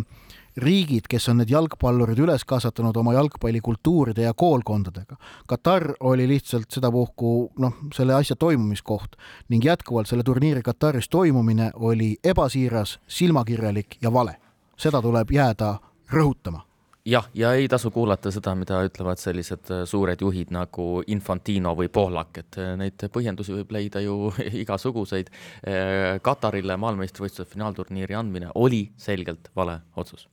[0.58, 5.18] riigid, kes on need jalgpallurid üles kasvatanud oma jalgpallikultuuride ja koolkondadega.
[5.48, 9.16] Katar oli lihtsalt sedapuhku noh, selle asja toimumiskoht
[9.50, 14.38] ning jätkuvalt selle turniiri Kataris toimumine oli ebasiiras, silmakirjalik ja vale
[14.78, 15.76] seda tuleb jääda
[16.14, 16.68] rõhutama
[17.08, 21.90] jah, ja ei tasu kuulata seda, mida ütlevad sellised äh, suured juhid nagu Infantino või
[21.94, 24.32] Pohlak, et äh, neid põhjendusi võib leida ju
[24.64, 25.32] igasuguseid.
[25.64, 30.28] Äh, Katarile maailmameistrivõistluse finaalturniiri andmine oli selgelt vale otsus.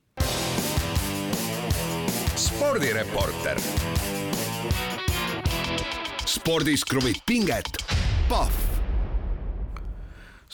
[2.44, 3.61] spordireporter.
[6.26, 7.78] spordis kruvib pinget,
[8.28, 8.73] Pahv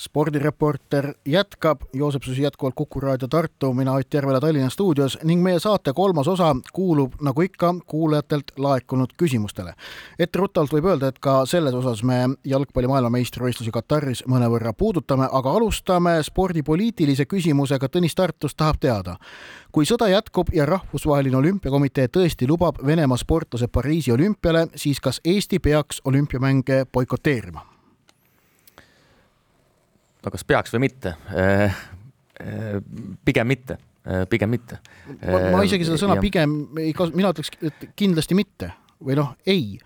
[0.01, 5.59] spordireporter jätkab, Joosep Susi jätkuvalt Kuku raadio Tartu, mina Ott Järvela Tallinna stuudios ning meie
[5.61, 9.75] saate kolmas osa kuulub nagu ikka kuulajatelt laekunud küsimustele.
[10.19, 16.23] etteruttavalt võib öelda, et ka selles osas me jalgpalli maailmameistrivõistlusi Kataris mõnevõrra puudutame, aga alustame
[16.23, 17.89] spordipoliitilise küsimusega.
[17.89, 19.17] Tõnis Tartust tahab teada,
[19.73, 25.59] kui sõda jätkub ja Rahvusvaheline Olümpiakomitee tõesti lubab Venemaa sportlased Pariisi olümpiale, siis kas Eesti
[25.59, 27.70] peaks olümpiamänge boikoteerima?
[30.25, 31.15] No kas peaks või mitte?
[31.35, 31.79] Äh,
[32.41, 32.81] äh,
[33.25, 34.81] pigem mitte, äh, pigem mitte.
[35.21, 36.25] ma isegi seda sõna ja.
[36.25, 39.79] pigem ei kasu-, mina ütleks, et kindlasti mitte või noh, ei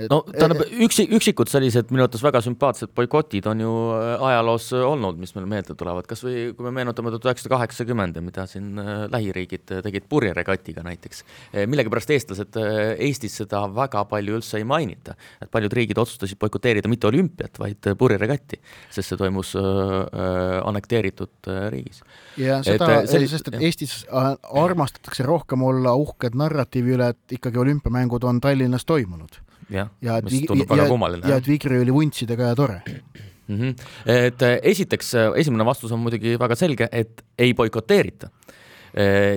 [0.00, 4.84] no tähendab, üksi, üksikud sellised minu arvates väga sümpaatsed boikotid on ju äh, ajaloos äh,
[4.88, 8.80] olnud, mis meile meelde tulevad, kas või kui me meenutame tuhat üheksasada kaheksakümmend mida siin
[8.80, 11.22] äh, lähiriigid tegid purjeregatiga näiteks.
[11.68, 12.56] millegipärast eestlased
[13.02, 17.92] Eestis seda väga palju üldse ei mainita, et paljud riigid otsustasid boikoteerida mitte olümpiat, vaid
[17.98, 18.58] purjeregatti,
[18.92, 22.02] sest see toimus annekteeritud riigis.
[22.40, 28.40] ja seda, sest et Eestis armastatakse rohkem olla uhked narratiivi üle, et ikkagi olümpiamängud on
[28.40, 31.28] Tallinnas toimunud jah ja, mis tundub väga kummaline.
[31.28, 33.58] ja et Vigri oli vuntsidega ja tore mm.
[33.58, 33.74] -hmm.
[34.06, 38.30] et äh, esiteks, äh, esimene vastus on muidugi väga selge, et ei boikoteerita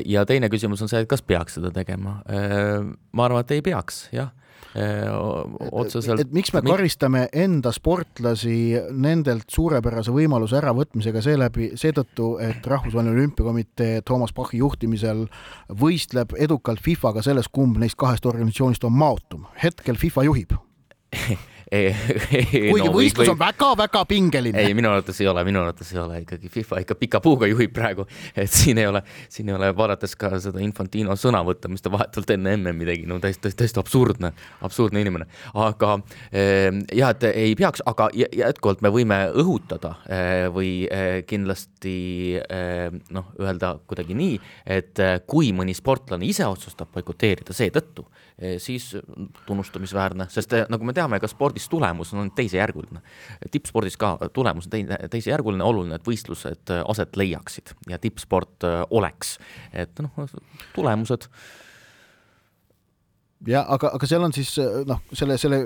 [0.05, 2.17] ja teine küsimus on see, et kas peaks seda tegema.
[3.11, 4.33] ma arvan, et ei peaks, jah
[5.71, 6.19] otseselt.
[6.19, 14.01] et miks me karistame enda sportlasi nendelt suurepärase võimaluse äravõtmisega seeläbi, seetõttu, et Rahvusvaheline Olümpiakomitee
[14.05, 15.25] Toomas Bachi juhtimisel
[15.81, 19.45] võistleb edukalt FIFA-ga selles, kumb neist kahest organisatsioonist on maotum.
[19.63, 20.57] hetkel FIFA juhib
[22.71, 23.33] kuigi no, võistlus või...
[23.33, 24.65] on väga-väga pingeline.
[24.65, 27.73] ei, minu arvates ei ole, minu arvates ei ole ikkagi FIFA ikka pika puuga juhib
[27.75, 31.93] praegu, et siin ei ole, siin ei ole, vaadates ka seda Infantino sõnavõttu, mis ta
[31.93, 34.31] vahetult enne MM-i tegi, no täiesti, täiesti absurdne,
[34.65, 35.29] absurdne inimene.
[35.53, 35.95] aga
[36.31, 42.89] eh, jah, et ei peaks, aga jätkuvalt me võime õhutada eh, või eh, kindlasti eh,
[43.15, 44.37] noh, öelda kuidagi nii,
[44.77, 48.05] et eh, kui mõni sportlane ise otsustab boikoteerida seetõttu,
[48.59, 48.89] siis
[49.47, 53.01] tunnustamisväärne, sest nagu me teame, ka spordis tulemus on teisejärguline.
[53.51, 58.81] tippspordis ka tulemus on teine, teisejärguline, oluline, et võistlused äh, aset leiaksid ja tippsport äh,
[58.89, 59.37] oleks,
[59.73, 60.25] et noh,
[60.75, 61.29] tulemused.
[63.45, 64.55] Jah, aga, aga seal on siis
[64.89, 65.59] noh, selle, selle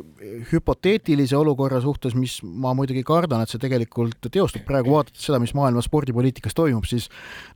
[0.50, 4.66] hüpoteetilise olukorra suhtes, mis ma muidugi kardan, et see tegelikult teostub.
[4.68, 7.08] Praegu, vaadates seda, mis maailma spordipoliitikas toimub, siis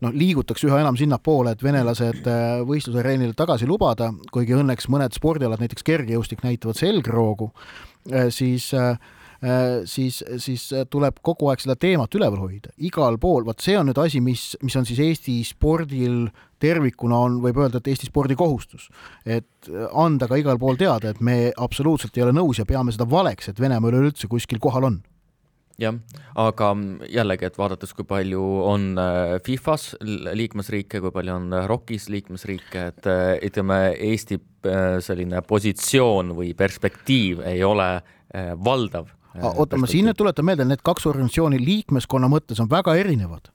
[0.06, 5.64] noh, liigutakse üha enam sinnapoole, et venelased äh, võistlusareenile tagasi lubada, kuigi õnneks mõned spordialad,
[5.64, 7.50] näiteks kergejõustik näitavad selgroogu.
[7.52, 7.93] Äh,
[8.34, 8.98] siis äh,
[9.44, 13.90] äh, siis, siis tuleb kogu aeg seda teemat üleval hoida, igal pool, vot see on
[13.90, 16.28] nüüd asi, mis, mis on siis Eesti spordil
[16.64, 18.90] tervikuna on, võib öelda, et Eesti spordi kohustus.
[19.26, 23.08] et anda ka igal pool teada, et me absoluutselt ei ole nõus ja peame seda
[23.10, 25.02] valeks, et Venemaa üleüldse kuskil kohal on
[25.82, 25.96] jah,
[26.40, 26.70] aga
[27.10, 28.92] jällegi, et vaadates, kui palju on
[29.46, 33.10] Fifas liikmesriike, kui palju on ROK-is liikmesriike, et
[33.50, 33.80] ütleme,
[34.12, 34.40] Eesti
[35.04, 37.90] selline positsioon või perspektiiv ei ole
[38.64, 39.10] valdav.
[39.42, 43.52] oota, ma siin nüüd tuletan meelde, need kaks organisatsiooni liikmeskonna mõttes on väga erinevad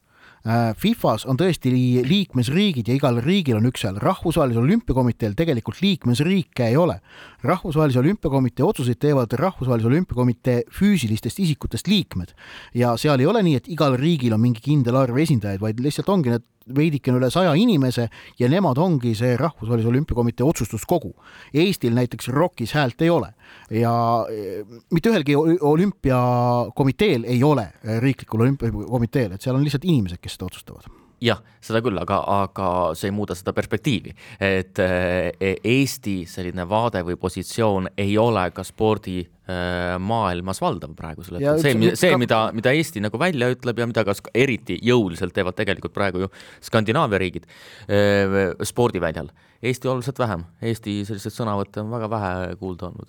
[0.47, 1.73] Äh, Fifas on tõesti
[2.07, 7.01] liikmesriigid ja igal riigil on üks hääl, rahvusvahelisel olümpiakomiteel tegelikult liikmesriike ei ole.
[7.45, 12.35] Rahvusvahelise olümpiakomitee otsuseid teevad rahvusvahelise olümpiakomitee füüsilistest isikutest liikmed.
[12.75, 16.09] Ja seal ei ole nii, et igal riigil on mingi kindel arv esindajaid, vaid lihtsalt
[16.15, 16.47] ongi need
[16.77, 21.15] veidikene üle saja inimese ja nemad ongi see Rahvusvahelise Olümpiakomitee otsustuskogu.
[21.55, 23.33] Eestil näiteks ROK-is häält ei ole.
[23.73, 23.95] Ja
[24.29, 27.71] e, mitte ühelgi olümpiakomiteel ei ole,
[28.05, 32.69] riiklikul olümpiakomiteel, et seal on lihtsalt inimesed, kes seda otsustavad jah, seda küll, aga, aga
[32.99, 38.65] see ei muuda seda perspektiivi, et e, Eesti selline vaade või positsioon ei ole ka
[38.67, 41.63] spordi Äh, maailmas valdav praegusel hetkel.
[41.63, 45.95] see, see, mida, mida Eesti nagu välja ütleb ja mida ka eriti jõuliselt teevad tegelikult
[45.95, 46.29] praegu ju
[46.69, 48.37] Skandinaavia riigid äh,
[48.69, 49.31] spordiväljal.
[49.65, 53.09] Eesti oluliselt vähem, Eesti selliseid sõnavõtte on väga vähe kuulda olnud,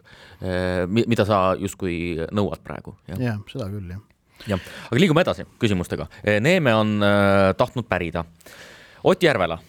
[0.95, 2.95] mida sa justkui nõuad praegu.
[3.12, 4.09] jah, seda küll, jah.
[4.47, 6.08] Jah, aga liigume edasi küsimustega.
[6.41, 8.25] Neeme on äh, tahtnud pärida.
[9.04, 9.60] Ott Järvela,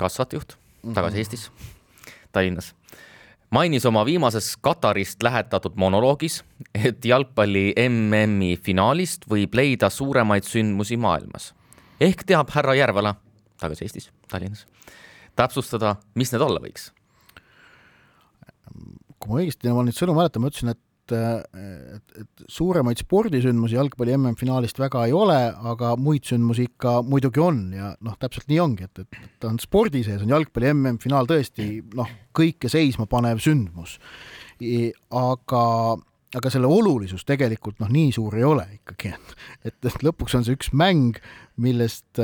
[0.00, 0.56] kasvatajuht,
[0.94, 1.24] tagasi mhm.
[1.24, 1.50] Eestis,
[2.32, 2.74] Tallinnas
[3.50, 6.40] mainis oma viimases Katarist lähetatud monoloogis,
[6.74, 11.52] et jalgpalli MM-i finaalist võib leida suuremaid sündmusi maailmas.
[12.00, 13.14] ehk teab härra Järvela,
[13.60, 14.66] tagasi Eestis, Tallinnas,
[15.36, 16.90] täpsustada, mis need olla võiks?
[19.20, 20.80] kui ma õigesti oma neid sõnu mäletan, ma ütlesin, et
[21.16, 25.38] et, et suuremaid spordisündmusi jalgpalli MM-finaalist väga ei ole,
[25.72, 29.58] aga muid sündmusi ikka muidugi on ja noh, täpselt nii ongi, et, et ta on
[29.62, 33.98] spordi sees, on jalgpalli MM-finaal tõesti noh, kõike seisma panev sündmus.
[34.60, 35.64] aga,
[36.36, 39.14] aga selle olulisus tegelikult noh, nii suur ei ole ikkagi,
[39.64, 41.20] et, et lõpuks on see üks mäng,
[41.56, 42.20] millest,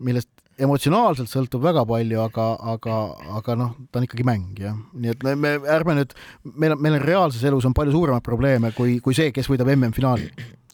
[0.00, 3.00] millest emotsionaalselt sõltub väga palju, aga, aga,
[3.40, 6.14] aga noh, ta on ikkagi mäng jah, nii et me, me ärme nüüd,
[6.52, 9.72] meil on, meil on reaalses elus on palju suuremaid probleeme kui, kui see, kes võidab
[9.74, 10.28] MM-finaali.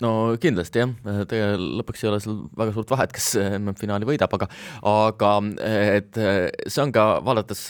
[0.05, 0.11] no
[0.43, 0.93] kindlasti jah,
[1.31, 4.51] tegelikult lõpuks ei ole seal väga suurt vahet, kes MM-finaali võidab, aga,
[4.93, 5.33] aga
[5.71, 6.21] et
[6.67, 7.69] see on ka vaadates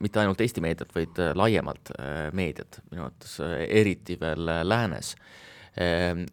[0.00, 1.92] mitte ainult Eesti meediat, vaid laiemalt
[2.36, 2.80] meediat.
[2.92, 3.36] Minu arvates
[3.68, 5.14] eriti veel läänes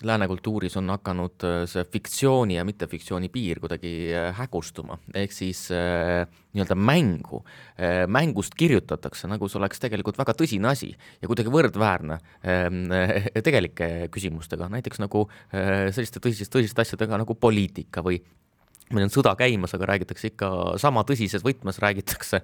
[0.03, 5.67] lääne kultuuris on hakanud äh, see fiktsiooni ja mittefiktsiooni piir kuidagi äh, hägustuma, ehk siis
[5.71, 6.25] äh,
[6.57, 7.43] nii-öelda mängu,
[8.09, 12.79] mängust kirjutatakse, nagu see oleks tegelikult väga tõsine asi ja kuidagi võrdväärne ehm,
[13.45, 18.17] tegelike küsimustega, näiteks nagu selliste tõsiste, tõsiste asjadega nagu poliitika või
[18.93, 20.49] meil on sõda käimas, aga räägitakse ikka
[20.81, 22.41] sama tõsises võtmes, räägitakse,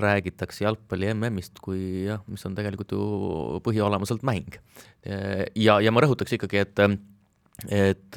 [0.00, 4.60] räägitakse jalgpalli MM-ist kui jah, mis on tegelikult ju põhiolemuselt mäng.
[5.04, 6.84] ja, ja ma rõhutaks ikkagi, et
[7.68, 8.16] et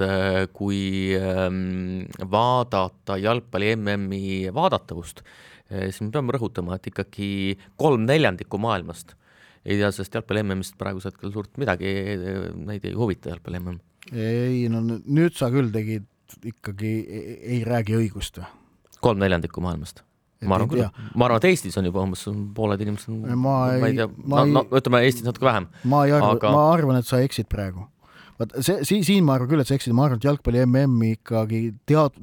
[0.55, 5.19] kui ähm, vaadata jalgpalli MM-i vaadatavust,
[5.67, 9.17] siis me peame rõhutama, et ikkagi kolm neljandikku maailmast
[9.63, 11.91] ei tea sellest jalgpalli MM-ist praegusel hetkel suurt midagi,
[12.67, 13.77] neid ei huvita jalgpalli MM.
[14.11, 16.07] ei no nüüd sa küll tegid
[16.53, 16.95] ikkagi
[17.41, 18.49] ei räägi õigust või?
[19.03, 20.03] kolm neljandikku maailmast
[20.47, 20.83] ma arvan küll,
[21.15, 22.25] ma arvan, et Eestis on juba umbes
[22.55, 25.69] pooled inimesed, ma ei, ma ei tea, no, no ütleme Eestis natuke vähem.
[25.89, 27.85] ma ei arva aga..., ma arvan, et sa eksid praegu
[28.39, 31.09] vaat see, siin, siin ma arvan küll, et sa eksid, ma arvan, et jalgpalli MM
[31.13, 32.17] ikkagi tead-,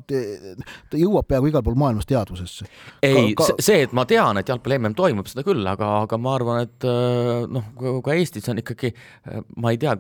[0.91, 2.67] ta jõuab peaaegu igal pool maailmas teadvusesse.
[3.07, 6.19] ei ka, ka..., see, et ma tean, et jalgpalli MM toimub, seda küll, aga, aga
[6.21, 7.71] ma arvan, et äh, noh,
[8.05, 8.93] ka Eestis on ikkagi,
[9.31, 9.95] äh, ma ei tea,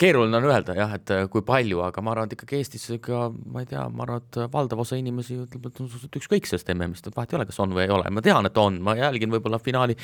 [0.00, 3.28] keeruline on öelda jah, et äh, kui palju, aga ma arvan, et ikkagi Eestis ikka,
[3.52, 6.72] ma ei tea, ma arvan, et valdav osa inimesi ütleb, et on suhteliselt ükskõik sellest
[6.74, 8.96] MM-ist, et vahet ei ole, kas on või ei ole, ma tean, et on, ma
[8.98, 9.96] jälgin võib-olla finaali,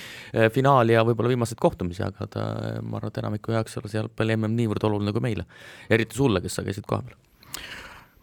[0.54, 2.46] finaali ja võib-olla viimaseid kohtumisi, aga ta,
[2.84, 5.48] ma arvan, et enamiku jaoks ei ole see jalgpalli MM niivõrd oluline kui meile,
[5.90, 7.18] eriti sulle, kes sa käisid kohapeal.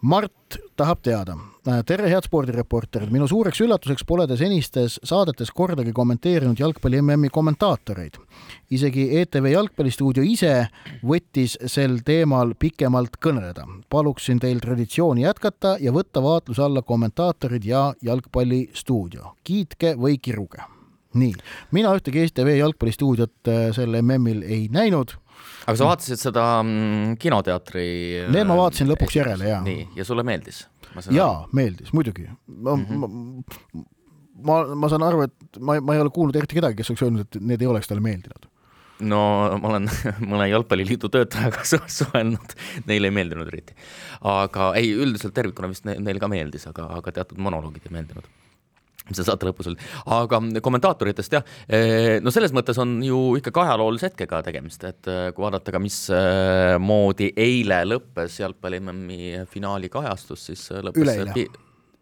[0.02, 1.36] Mart tahab teada.
[1.86, 8.18] tere, head spordireporterid, minu suureks üllatuseks pole te senistes saadetes kordagi kommenteerinud jalgpalli MM-i kommentaatoreid.
[8.70, 10.66] isegi ETV Jalgpallistuudio ise
[11.06, 13.62] võttis sel teemal pikemalt kõneleda.
[13.88, 19.36] paluksin teil traditsiooni jätkata ja võtta vaatluse alla kommentaatorid ja Jalgpallistuudio.
[19.44, 20.66] kiitke või kiruge.
[21.14, 21.34] nii,
[21.70, 25.14] mina ühtegi ETV Jalgpallistuudiot äh, sel MM-il ei näinud
[25.66, 27.86] aga sa vaatasid seda mm, kinoteatri?
[28.34, 29.62] Need ma vaatasin lõpuks järele, jaa.
[29.66, 30.66] nii, ja sulle meeldis?
[31.12, 32.28] jaa, meeldis, muidugi.
[32.46, 33.02] ma mm, -hmm.
[33.72, 33.84] ma,
[34.48, 37.28] ma, ma saan aru, et ma, ma ei ole kuulnud eriti kedagi, kes oleks öelnud,
[37.28, 38.48] et need ei oleks talle meeldinud
[39.02, 39.22] no
[39.58, 39.88] ma olen
[40.30, 42.54] mõne jalgpalliliidu töötajaga suhelnud,
[42.86, 43.74] neile ei meeldinud eriti.
[44.20, 48.28] aga ei, üldiselt tervikuna vist neile ka meeldis, aga, aga teatud monoloogid ei meeldinud
[49.16, 54.10] see saate lõpus oli, aga kommentaatoritest jah, eh, no selles mõttes on ju ikkagi ajaloolise
[54.10, 60.66] hetkega tegemist, et eh, kui vaadata ka, mismoodi eile lõppes jalgpalli MM-i finaali kajastus, siis
[60.78, 61.46] lõppes üleeile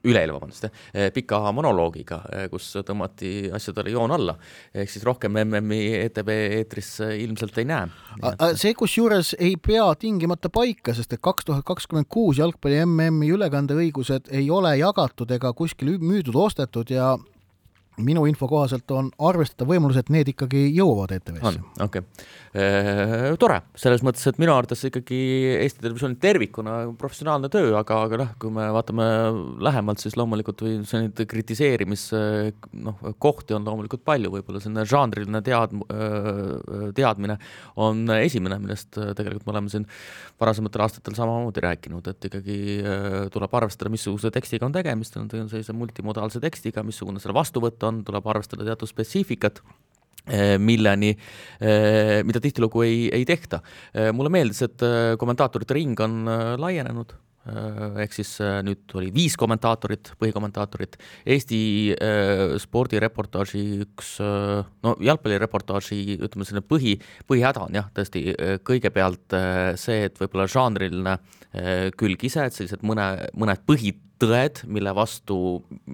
[0.05, 2.21] üleeile, vabandust, eh, pika monoloogiga,
[2.51, 4.37] kus tõmmati asjadele joon alla.
[4.75, 6.29] ehk siis rohkem MM-i ETV
[6.61, 7.89] eetris ilmselt ei näe.
[8.57, 14.31] see kusjuures ei pea tingimata paika, sest et kaks tuhat kakskümmend kuus jalgpalli MM-i ülekandeõigused
[14.31, 17.17] ei ole jagatud ega kuskil müüdud, ostetud ja
[18.05, 21.63] minu info kohaselt on arvestatav võimalus, et need ikkagi jõuavad ETV-sse.
[21.85, 23.37] okei okay.
[23.41, 25.21] tore, selles mõttes, et minu arvates ikkagi
[25.61, 29.07] Eesti Televisiooni tervikuna professionaalne töö, aga, aga noh, kui me vaatame
[29.67, 32.07] lähemalt, siis loomulikult või selliseid kritiseerimis
[32.87, 35.77] noh, kohti on loomulikult palju, võib-olla selline žanriline tead-,
[36.97, 37.39] teadmine
[37.81, 39.87] on esimene, millest tegelikult me oleme siin
[40.41, 42.59] varasematel aastatel samamoodi rääkinud, et ikkagi
[43.33, 48.03] tuleb arvestada, missuguse tekstiga on tegemist, on sellise multimodaalse tekstiga, missugune selle vastuvõtt on, on,
[48.07, 49.63] tuleb arvestada teatud spetsiifikat
[50.27, 51.15] eh, milleni,
[51.61, 53.63] eh, mida tihtilugu ei, ei tehta.
[53.95, 54.87] Eh, mulle meeldis, et
[55.21, 56.23] kommentaatorite ring on
[56.61, 57.19] laienenud
[57.51, 61.61] ehk siis nüüd oli viis kommentaatorit, põhikommentaatorit, Eesti
[62.61, 64.11] spordireportaaži üks,
[64.85, 66.93] no jalgpallireportaaži, ütleme selline põhi,
[67.27, 68.27] põhihäda on jah, tõesti
[68.69, 69.39] kõigepealt
[69.81, 71.17] see, et võib-olla žanriline
[71.99, 73.09] külg ise, et sellised mõne,
[73.41, 75.37] mõned põhid tõed, mille vastu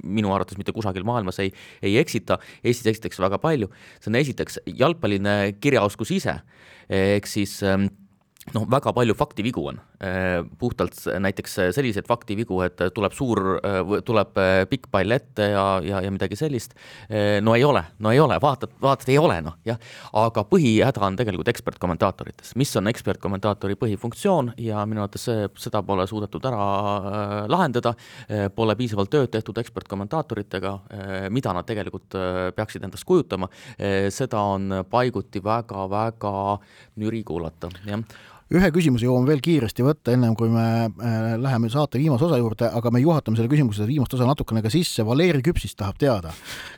[0.03, 1.53] minu arvates mitte kusagil maailmas ei,
[1.83, 3.71] ei eksita, Eestis eksitakse väga palju,
[4.01, 6.39] see on esiteks jalgpalline kirjaoskus ise,
[6.93, 7.89] ehk siis ähm,
[8.55, 9.81] noh, väga palju faktivigu on,
[10.59, 16.03] puhtalt näiteks selliseid faktivigu, et tuleb suur, äh, tuleb äh, pikk pall ette ja, ja,
[16.05, 16.75] ja midagi sellist.
[17.41, 19.79] no ei ole, no ei ole, vaatad, vaatad, ei ole noh, jah.
[20.21, 26.07] aga põhihäda on tegelikult ekspertkommentaatorites, mis on ekspertkommentaatori põhifunktsioon ja minu arvates see, seda pole
[26.07, 27.95] suudetud ära lahendada.
[28.55, 30.73] Pole piisavalt tööd tehtud ekspertkommentaatoritega,
[31.33, 32.17] mida nad tegelikult
[32.57, 33.49] peaksid endast kujutama.
[34.13, 36.33] seda on paiguti väga-väga
[37.01, 38.03] nüri kuulata, jah
[38.55, 42.69] ühe küsimuse jõuame veel kiiresti võtta, ennem kui me äh, läheme saate viimase osa juurde,
[42.79, 45.03] aga me juhatame selle küsimuse viimast osa natukene ka sisse.
[45.07, 46.33] Valeri Küpsist tahab teada.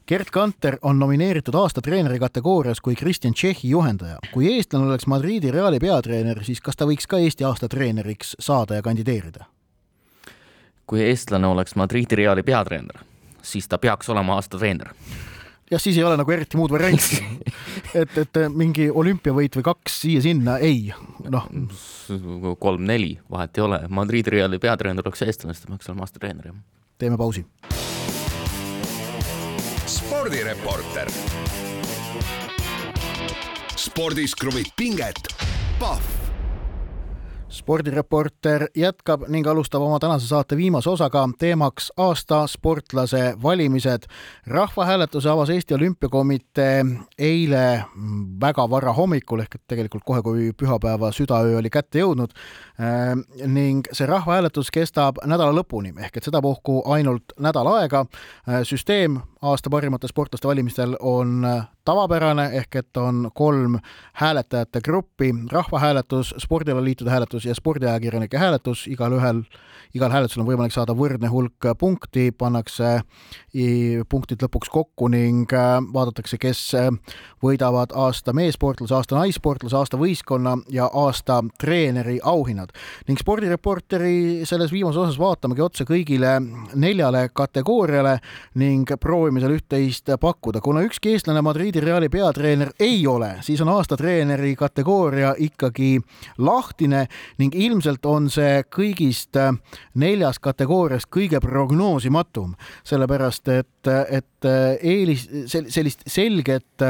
[0.08, 4.18] Gerd Kanter on nomineeritud aasta treeneri kategoorias kui Kristjan Tšehhi juhendaja.
[4.32, 8.80] kui eestlane oleks Madridi Reali peatreener, siis kas ta võiks ka Eesti aasta treeneriks saada
[8.80, 9.44] ja kandideerida?
[10.88, 12.96] kui eestlane oleks Madridi Reali peatreener,
[13.42, 14.88] siis ta peaks olema aasta treener
[15.70, 17.20] jah, siis ei ole nagu eriti muud varianti.
[18.00, 20.92] et, et mingi olümpiavõit või kaks siia-sinna, ei,
[21.28, 21.48] noh.
[22.60, 26.62] kolm-neli, vahet ei ole, Madridi Reali peatreener oleks eestlane, siis ta peaks olema aastatreener, jah.
[26.98, 27.46] teeme pausi.
[29.88, 31.10] spordireporter.
[33.78, 35.28] spordis kruvib pinget,
[35.78, 36.27] Pahv
[37.49, 44.03] spordireporter jätkab ning alustab oma tänase saate viimase osaga teemaks aasta sportlase valimised.
[44.46, 46.84] rahvahääletuse avas Eesti Olümpiakomitee
[47.18, 47.84] eile
[48.40, 52.36] väga vara hommikul ehk et tegelikult kohe, kui pühapäeva südaöö oli kätte jõudnud
[52.78, 58.05] ehm, ning see rahvahääletus kestab nädala lõpuni ehk et sedapuhku ainult nädal aega.
[58.62, 61.47] süsteem aasta parimate sportlaste valimistel on
[61.89, 63.78] tavapärane, ehk et on kolm
[64.12, 69.41] hääletajate gruppi, rahvahääletus, spordialaliitude hääletus ja spordiajakirjanike hääletus, igalühel,
[69.95, 73.01] igal hääletusel on võimalik saada võrdne hulk punkti, pannakse
[74.09, 75.53] punktid lõpuks kokku ning
[75.95, 76.61] vaadatakse, kes
[77.43, 82.68] võidavad aasta meessportlase, aasta naissportlase, aasta võistkonna ja aasta treeneri auhinnad.
[83.09, 86.36] ning spordireporteri selles viimases osas vaatamegi otsa kõigile
[86.74, 88.18] neljale kategooriale
[88.55, 93.68] ning proovime seal üht-teist pakkuda, kuna ükski eestlane Madridi Reali peatreener ei ole, siis on
[93.72, 95.98] aasta treeneri kategooria ikkagi
[96.38, 97.04] lahtine
[97.38, 99.36] ning ilmselt on see kõigist
[99.98, 102.54] neljast kategooriast kõige prognoosimatum,
[102.88, 104.48] sellepärast et, et
[104.80, 106.88] eelis, sellist selget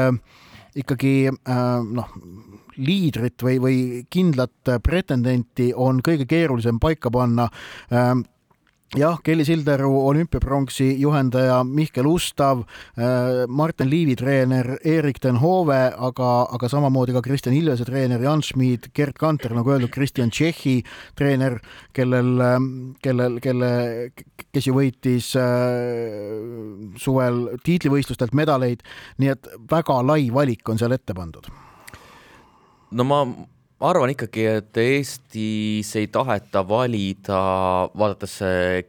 [0.79, 2.17] ikkagi noh,
[2.79, 3.77] liidrit või, või
[4.09, 7.49] kindlat pretendenti on kõige keerulisem paika panna
[8.97, 12.59] jah, Kelly Sildaru olümpiapronksi juhendaja Mihkel Ustav,
[12.97, 18.41] äh, Martin Liivi treener Erik Den Hoove, aga, aga samamoodi ka Kristjan Ilvese treener Jan
[18.41, 20.81] Schmid, Gerd Kanter, nagu öeldud, Kristjan Tšehhi
[21.15, 21.59] treener,
[21.93, 22.71] kellel, ähm,
[23.03, 23.71] kellel, kelle,
[24.49, 26.33] kes ju võitis äh,
[26.97, 28.81] suvel tiitlivõistlustelt medaleid,
[29.21, 31.45] nii et väga lai valik on seal ette pandud.
[32.91, 33.21] no ma
[33.79, 37.39] arvan ikkagi, et Eestis ei taheta valida,
[37.97, 38.35] vaadates,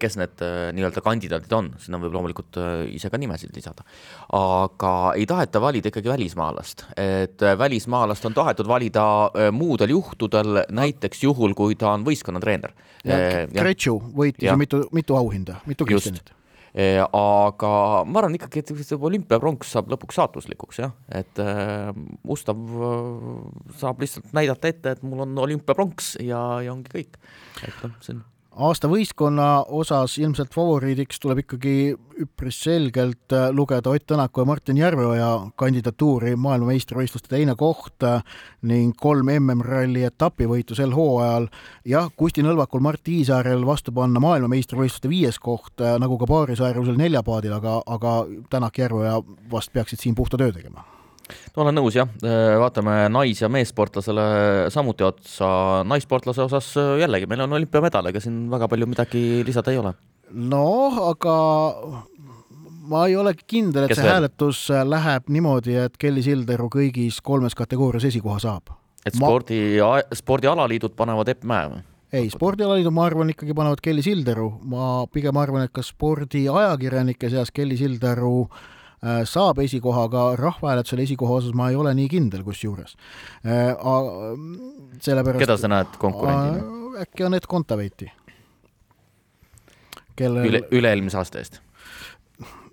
[0.01, 3.87] kes need äh, nii-öelda kandidaadid on, sinna võib loomulikult äh, ise ka nimesid lisada.
[4.37, 9.05] aga ei taheta valida ikkagi välismaalast, et äh, välismaalast on tahetud valida
[9.55, 12.75] muudel juhtudel, näiteks juhul, kui ta on võistkonnatreener.
[13.55, 16.35] Gretšu võitis ju mitu, mitu auhinda, mitu Kristjanit.
[16.35, 16.40] Eh,
[16.77, 17.71] aga
[18.07, 21.91] ma arvan ikkagi, et see olümpiapronks saab lõpuks saatuslikuks jah, et äh,
[22.31, 27.19] Ustav äh, saab lihtsalt näidata ette, et mul on olümpiapronks ja, ja ongi kõik.
[27.67, 28.23] et noh, see on
[28.59, 31.75] aasta võistkonna osas ilmselt favoriidiks tuleb ikkagi
[32.21, 38.25] üpris selgelt äh, lugeda Ott Tänaku ja Martin Järveoja kandidatuuri maailmameistrivõistluste teine koht äh,
[38.67, 41.49] ning kolm MM-ralli etapivõitu sel hooajal.
[41.85, 47.55] jah, Kusti Nõlvakul, Mart Tiisaarel vastu panna maailmameistrivõistluste viies koht, äh, nagu ka paarisaarjusel neljapaadil,
[47.57, 48.17] aga, aga
[48.51, 49.21] Tänak, Järveoja
[49.51, 50.85] vast peaksid siin puhta töö tegema
[51.57, 52.09] no olen nõus jah,
[52.61, 55.51] vaatame nais- ja meessportlasele samuti otsa,
[55.89, 59.95] naissportlase osas jällegi meil on olümpiamedal, ega siin väga palju midagi lisada ei ole.
[60.31, 61.37] noh, aga
[62.91, 64.17] ma ei ole kindel, et Kes see veel?
[64.17, 68.75] hääletus läheb niimoodi, et Kelly Sildaru kõigis kolmes kategoorias esikoha saab.
[69.07, 71.87] et spordi ma..., spordialaliidud panevad Epp Mäe või?
[72.13, 77.55] ei, spordialaliidud, ma arvan, ikkagi panevad Kelly Sildaru, ma pigem arvan, et ka spordiajakirjanike seas
[77.55, 78.80] Kelly Sildaru äh, Äh,
[79.25, 82.97] saab esikoha, aga rahvahääletusel esikoha osas ma ei ole nii kindel kusjuures.
[83.47, 83.73] Äh,
[85.01, 86.61] sellepärast keda sa näed konkurendina?
[86.61, 88.13] Äh, äkki Anett Kontaveiti.
[90.17, 91.63] kellel üle, üle-eelmise aasta eest?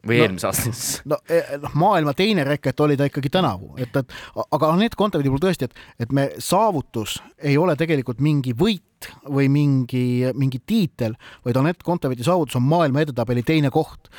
[0.08, 1.06] või no, eelmise aasta eest?
[1.08, 1.18] no
[1.64, 4.16] noh, maailma teine reket oli ta ikkagi tänavu, et, et
[4.52, 8.84] aga Anett Kontaveidi puhul tõesti, et, et me saavutus ei ole tegelikult mingi võit
[9.30, 14.10] või mingi, mingi tiitel, vaid Anett Kontaveidi saavutus on maailma edetabeli teine koht,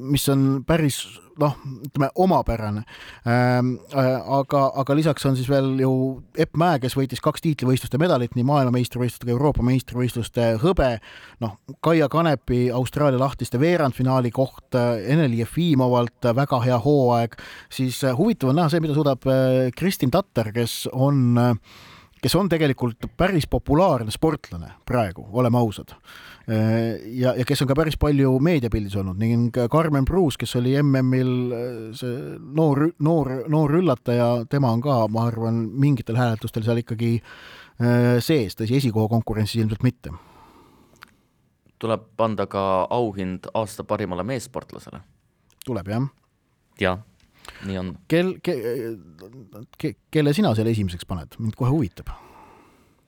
[0.00, 1.02] mis on päris
[1.38, 1.54] noh,
[1.86, 2.82] ütleme omapärane.
[3.26, 5.92] Ähm, äh, aga, aga lisaks on siis veel ju
[6.38, 10.90] Epp Mäe, kes võitis kaks tiitlivõistluste medalit, nii maailmameistrivõistluste kui Euroopa meistrivõistluste hõbe,
[11.44, 17.38] noh, Kaia Kanepi Austraalia lahtiste veerandfinaali koht, Ene-Li Jefimovalt väga hea hooaeg,
[17.72, 21.38] siis äh, huvitav on näha see, mida suudab äh, Kristin Tatter, kes on
[22.22, 25.94] kes on tegelikult päris populaarne sportlane praegu, oleme ausad
[26.48, 31.32] ja, ja kes on ka päris palju meediapildis olnud ning Carmen Pruus, kes oli MM-il
[31.98, 38.16] see noor, noor, noor üllataja, tema on ka, ma arvan, mingitel hääletustel seal ikkagi äh,
[38.24, 40.14] sees, tõsi, esikoha konkurentsis ilmselt mitte.
[41.78, 45.00] tuleb anda ka auhind aasta parimale meessportlasele.
[45.66, 46.08] tuleb jah?
[46.80, 47.07] jah
[47.68, 47.92] nii on.
[48.08, 48.56] kel- ke,,
[49.78, 52.10] ke, kelle sina selle esimeseks paned, mind kohe huvitab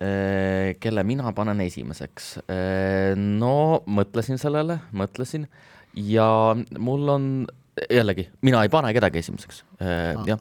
[0.01, 2.39] Äh, kelle mina panen esimeseks?
[2.49, 5.45] Äh, no mõtlesin sellele, mõtlesin
[5.93, 7.27] ja mul on
[7.85, 10.41] jällegi, mina ei pane kedagi esimeseks äh, ah., jah,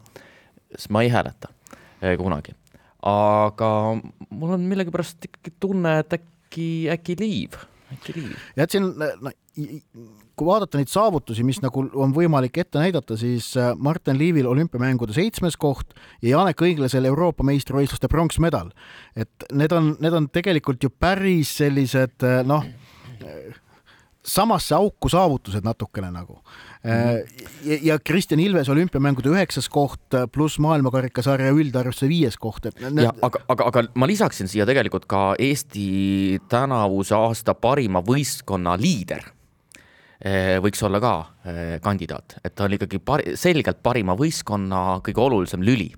[0.72, 1.52] sest ma ei hääleta
[2.22, 2.56] kunagi.
[3.04, 3.70] aga
[4.30, 7.60] mul on millegipärast ikkagi tunne, et äkki, äkki Liiv,
[7.98, 8.40] äkki Liiv.
[8.72, 9.36] siin no,
[10.40, 15.16] kui vaadata neid saavutusi, mis nagu on võimalik ette näidata, siis äh, Martin Liivil olümpiamängude
[15.16, 18.72] seitsmes koht ja Janek Õiglasel Euroopa meistrivõistluste pronksmedal.
[19.16, 22.64] et need on, need on tegelikult ju päris sellised äh, noh,
[24.30, 26.40] samasse auku saavutused natukene nagu.
[26.84, 27.80] -hmm.
[27.82, 33.10] ja Kristjan Ilves olümpiamängude üheksas koht pluss maailmakarikasarja üldarvestuse viies koht, et need....
[33.22, 39.39] aga, aga, aga ma lisaksin siia tegelikult ka Eesti tänavuse aasta parima võistkonna liider
[40.20, 41.14] võiks olla ka
[41.80, 45.94] kandidaat, et ta on ikkagi pari, selgelt parima võistkonna kõige olulisem lüli.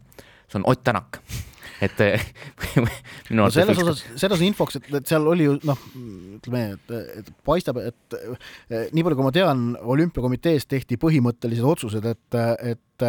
[0.46, 1.18] see on Ott Tänak
[1.82, 5.86] et minu arvates no selles osas, selles infoks, et, et seal oli ju noh,
[6.38, 8.18] ütleme, et, et paistab, et
[8.94, 12.42] nii palju, kui ma tean, olümpiakomitees tehti põhimõttelised otsused, et,
[12.76, 13.08] et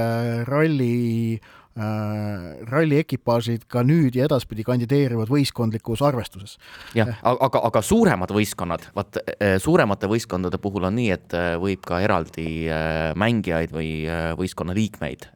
[0.49, 0.95] ralli
[1.37, 6.59] Äh, ralli ekipaažid ka nüüd ja edaspidi kandideerivad võistkondlikus arvestuses.
[6.97, 11.81] jah, aga, aga suuremad võistkonnad, vaat äh, suuremate võistkondade puhul on nii, et äh, võib
[11.89, 12.69] ka eraldi
[13.17, 13.91] mängijaid või
[14.39, 15.27] võistkonna liikmeid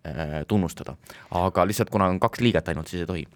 [0.48, 0.96] tunnustada,
[1.30, 3.26] aga lihtsalt kuna on kaks liiget ainult, siis ei tohi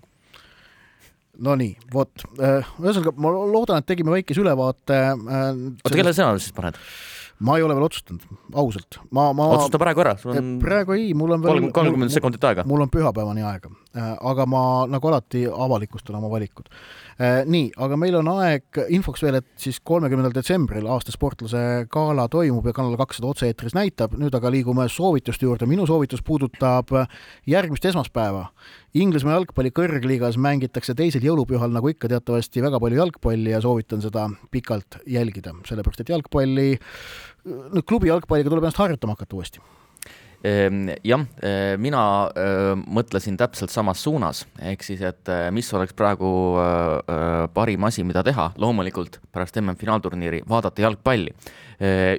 [1.40, 4.98] Nonii, vot, ühesõnaga ma loodan, et tegime väikese ülevaate.
[5.14, 6.76] oota, kelle sõna siis paned?
[7.40, 8.24] Ma ei ole veel otsustanud,
[8.62, 9.00] ausalt.
[9.16, 9.48] ma, ma.
[9.56, 10.52] otsusta praegu ära, sul on.
[10.62, 11.68] praegu ei, mul on veel.
[11.74, 12.66] kolmkümmend sekundit aega.
[12.68, 16.68] mul on pühapäevani aega, äh, aga ma nagu alati avalikustan oma valikud.
[17.20, 21.60] Äh, nii, aga meil on aeg infoks veel, et siis kolmekümnendal detsembril aasta sportlase
[21.92, 26.94] gala toimub ja Kanal kakssada otse-eetris näitab, nüüd aga liigume soovituste juurde, minu soovitus puudutab
[27.50, 28.46] järgmist esmaspäeva.
[28.96, 34.24] Inglismaa jalgpalli kõrgliigas mängitakse teisel jõulupühal, nagu ikka teatavasti, väga palju jalgpalli ja soovitan seda
[34.48, 36.70] pikalt jälgida, sellepärast et jalgpalli
[37.44, 39.60] nüüd klubi jalgpalliga tuleb ennast harjutama hakata uuesti
[40.42, 46.30] jah, eh, mina eh, mõtlesin täpselt samas suunas, ehk siis, et eh, mis oleks praegu
[47.54, 51.34] parim asi, mida teha, loomulikult pärast MM-finaalturniiri vaadata jalgpalli.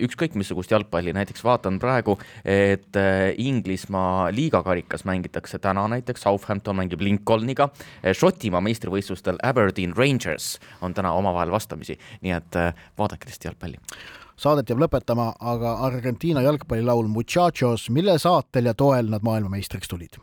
[0.01, 2.15] ükskõik missugust jalgpalli, näiteks vaatan praegu,
[2.45, 2.97] et
[3.37, 7.69] Inglismaa liigakarikas mängitakse täna näiteks, Southampton mängib Lincolniga,
[8.01, 12.59] Šotimaa meistrivõistlustel Aberdeen Rangers on täna omavahel vastamisi, nii et
[12.97, 19.21] vaadake lihtsalt jalgpalli saadet jääb lõpetama aga Argentiina jalgpallilaul Muchachos, mille saatel ja toel nad
[19.25, 20.17] maailmameistriks tulid?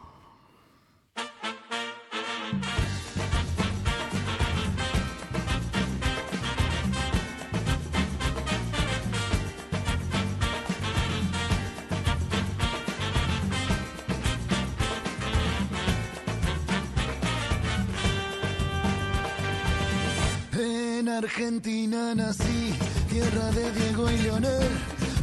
[21.18, 22.72] Argentina nací,
[23.08, 24.68] tierra de Diego y Leonel,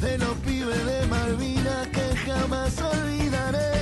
[0.02, 3.74] de los pibes de Malvina que jamás olvidaré.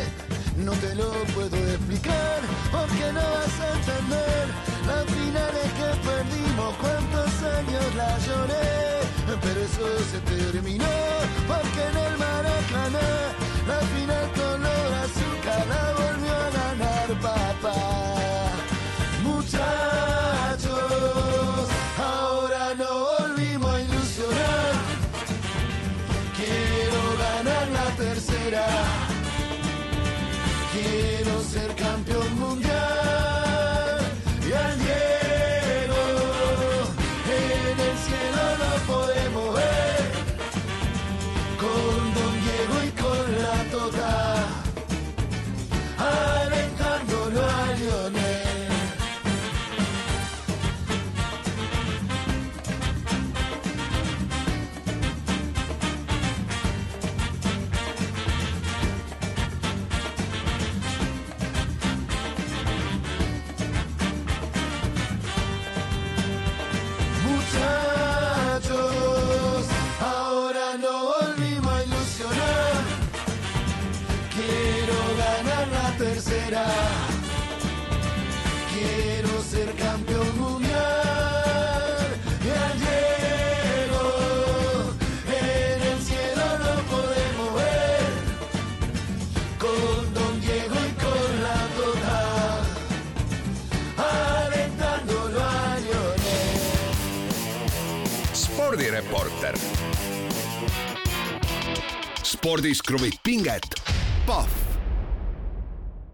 [0.58, 2.40] No te lo puedo explicar
[2.72, 4.46] porque no vas a entender
[4.88, 8.68] las finales que perdimos, cuántos años la lloré,
[9.42, 10.96] pero eso se terminó
[11.48, 13.10] porque en el Maracaná
[13.68, 16.33] la final color azúcar la volvió
[102.44, 103.76] spordis kruvib pinget,
[104.28, 104.63] Pahv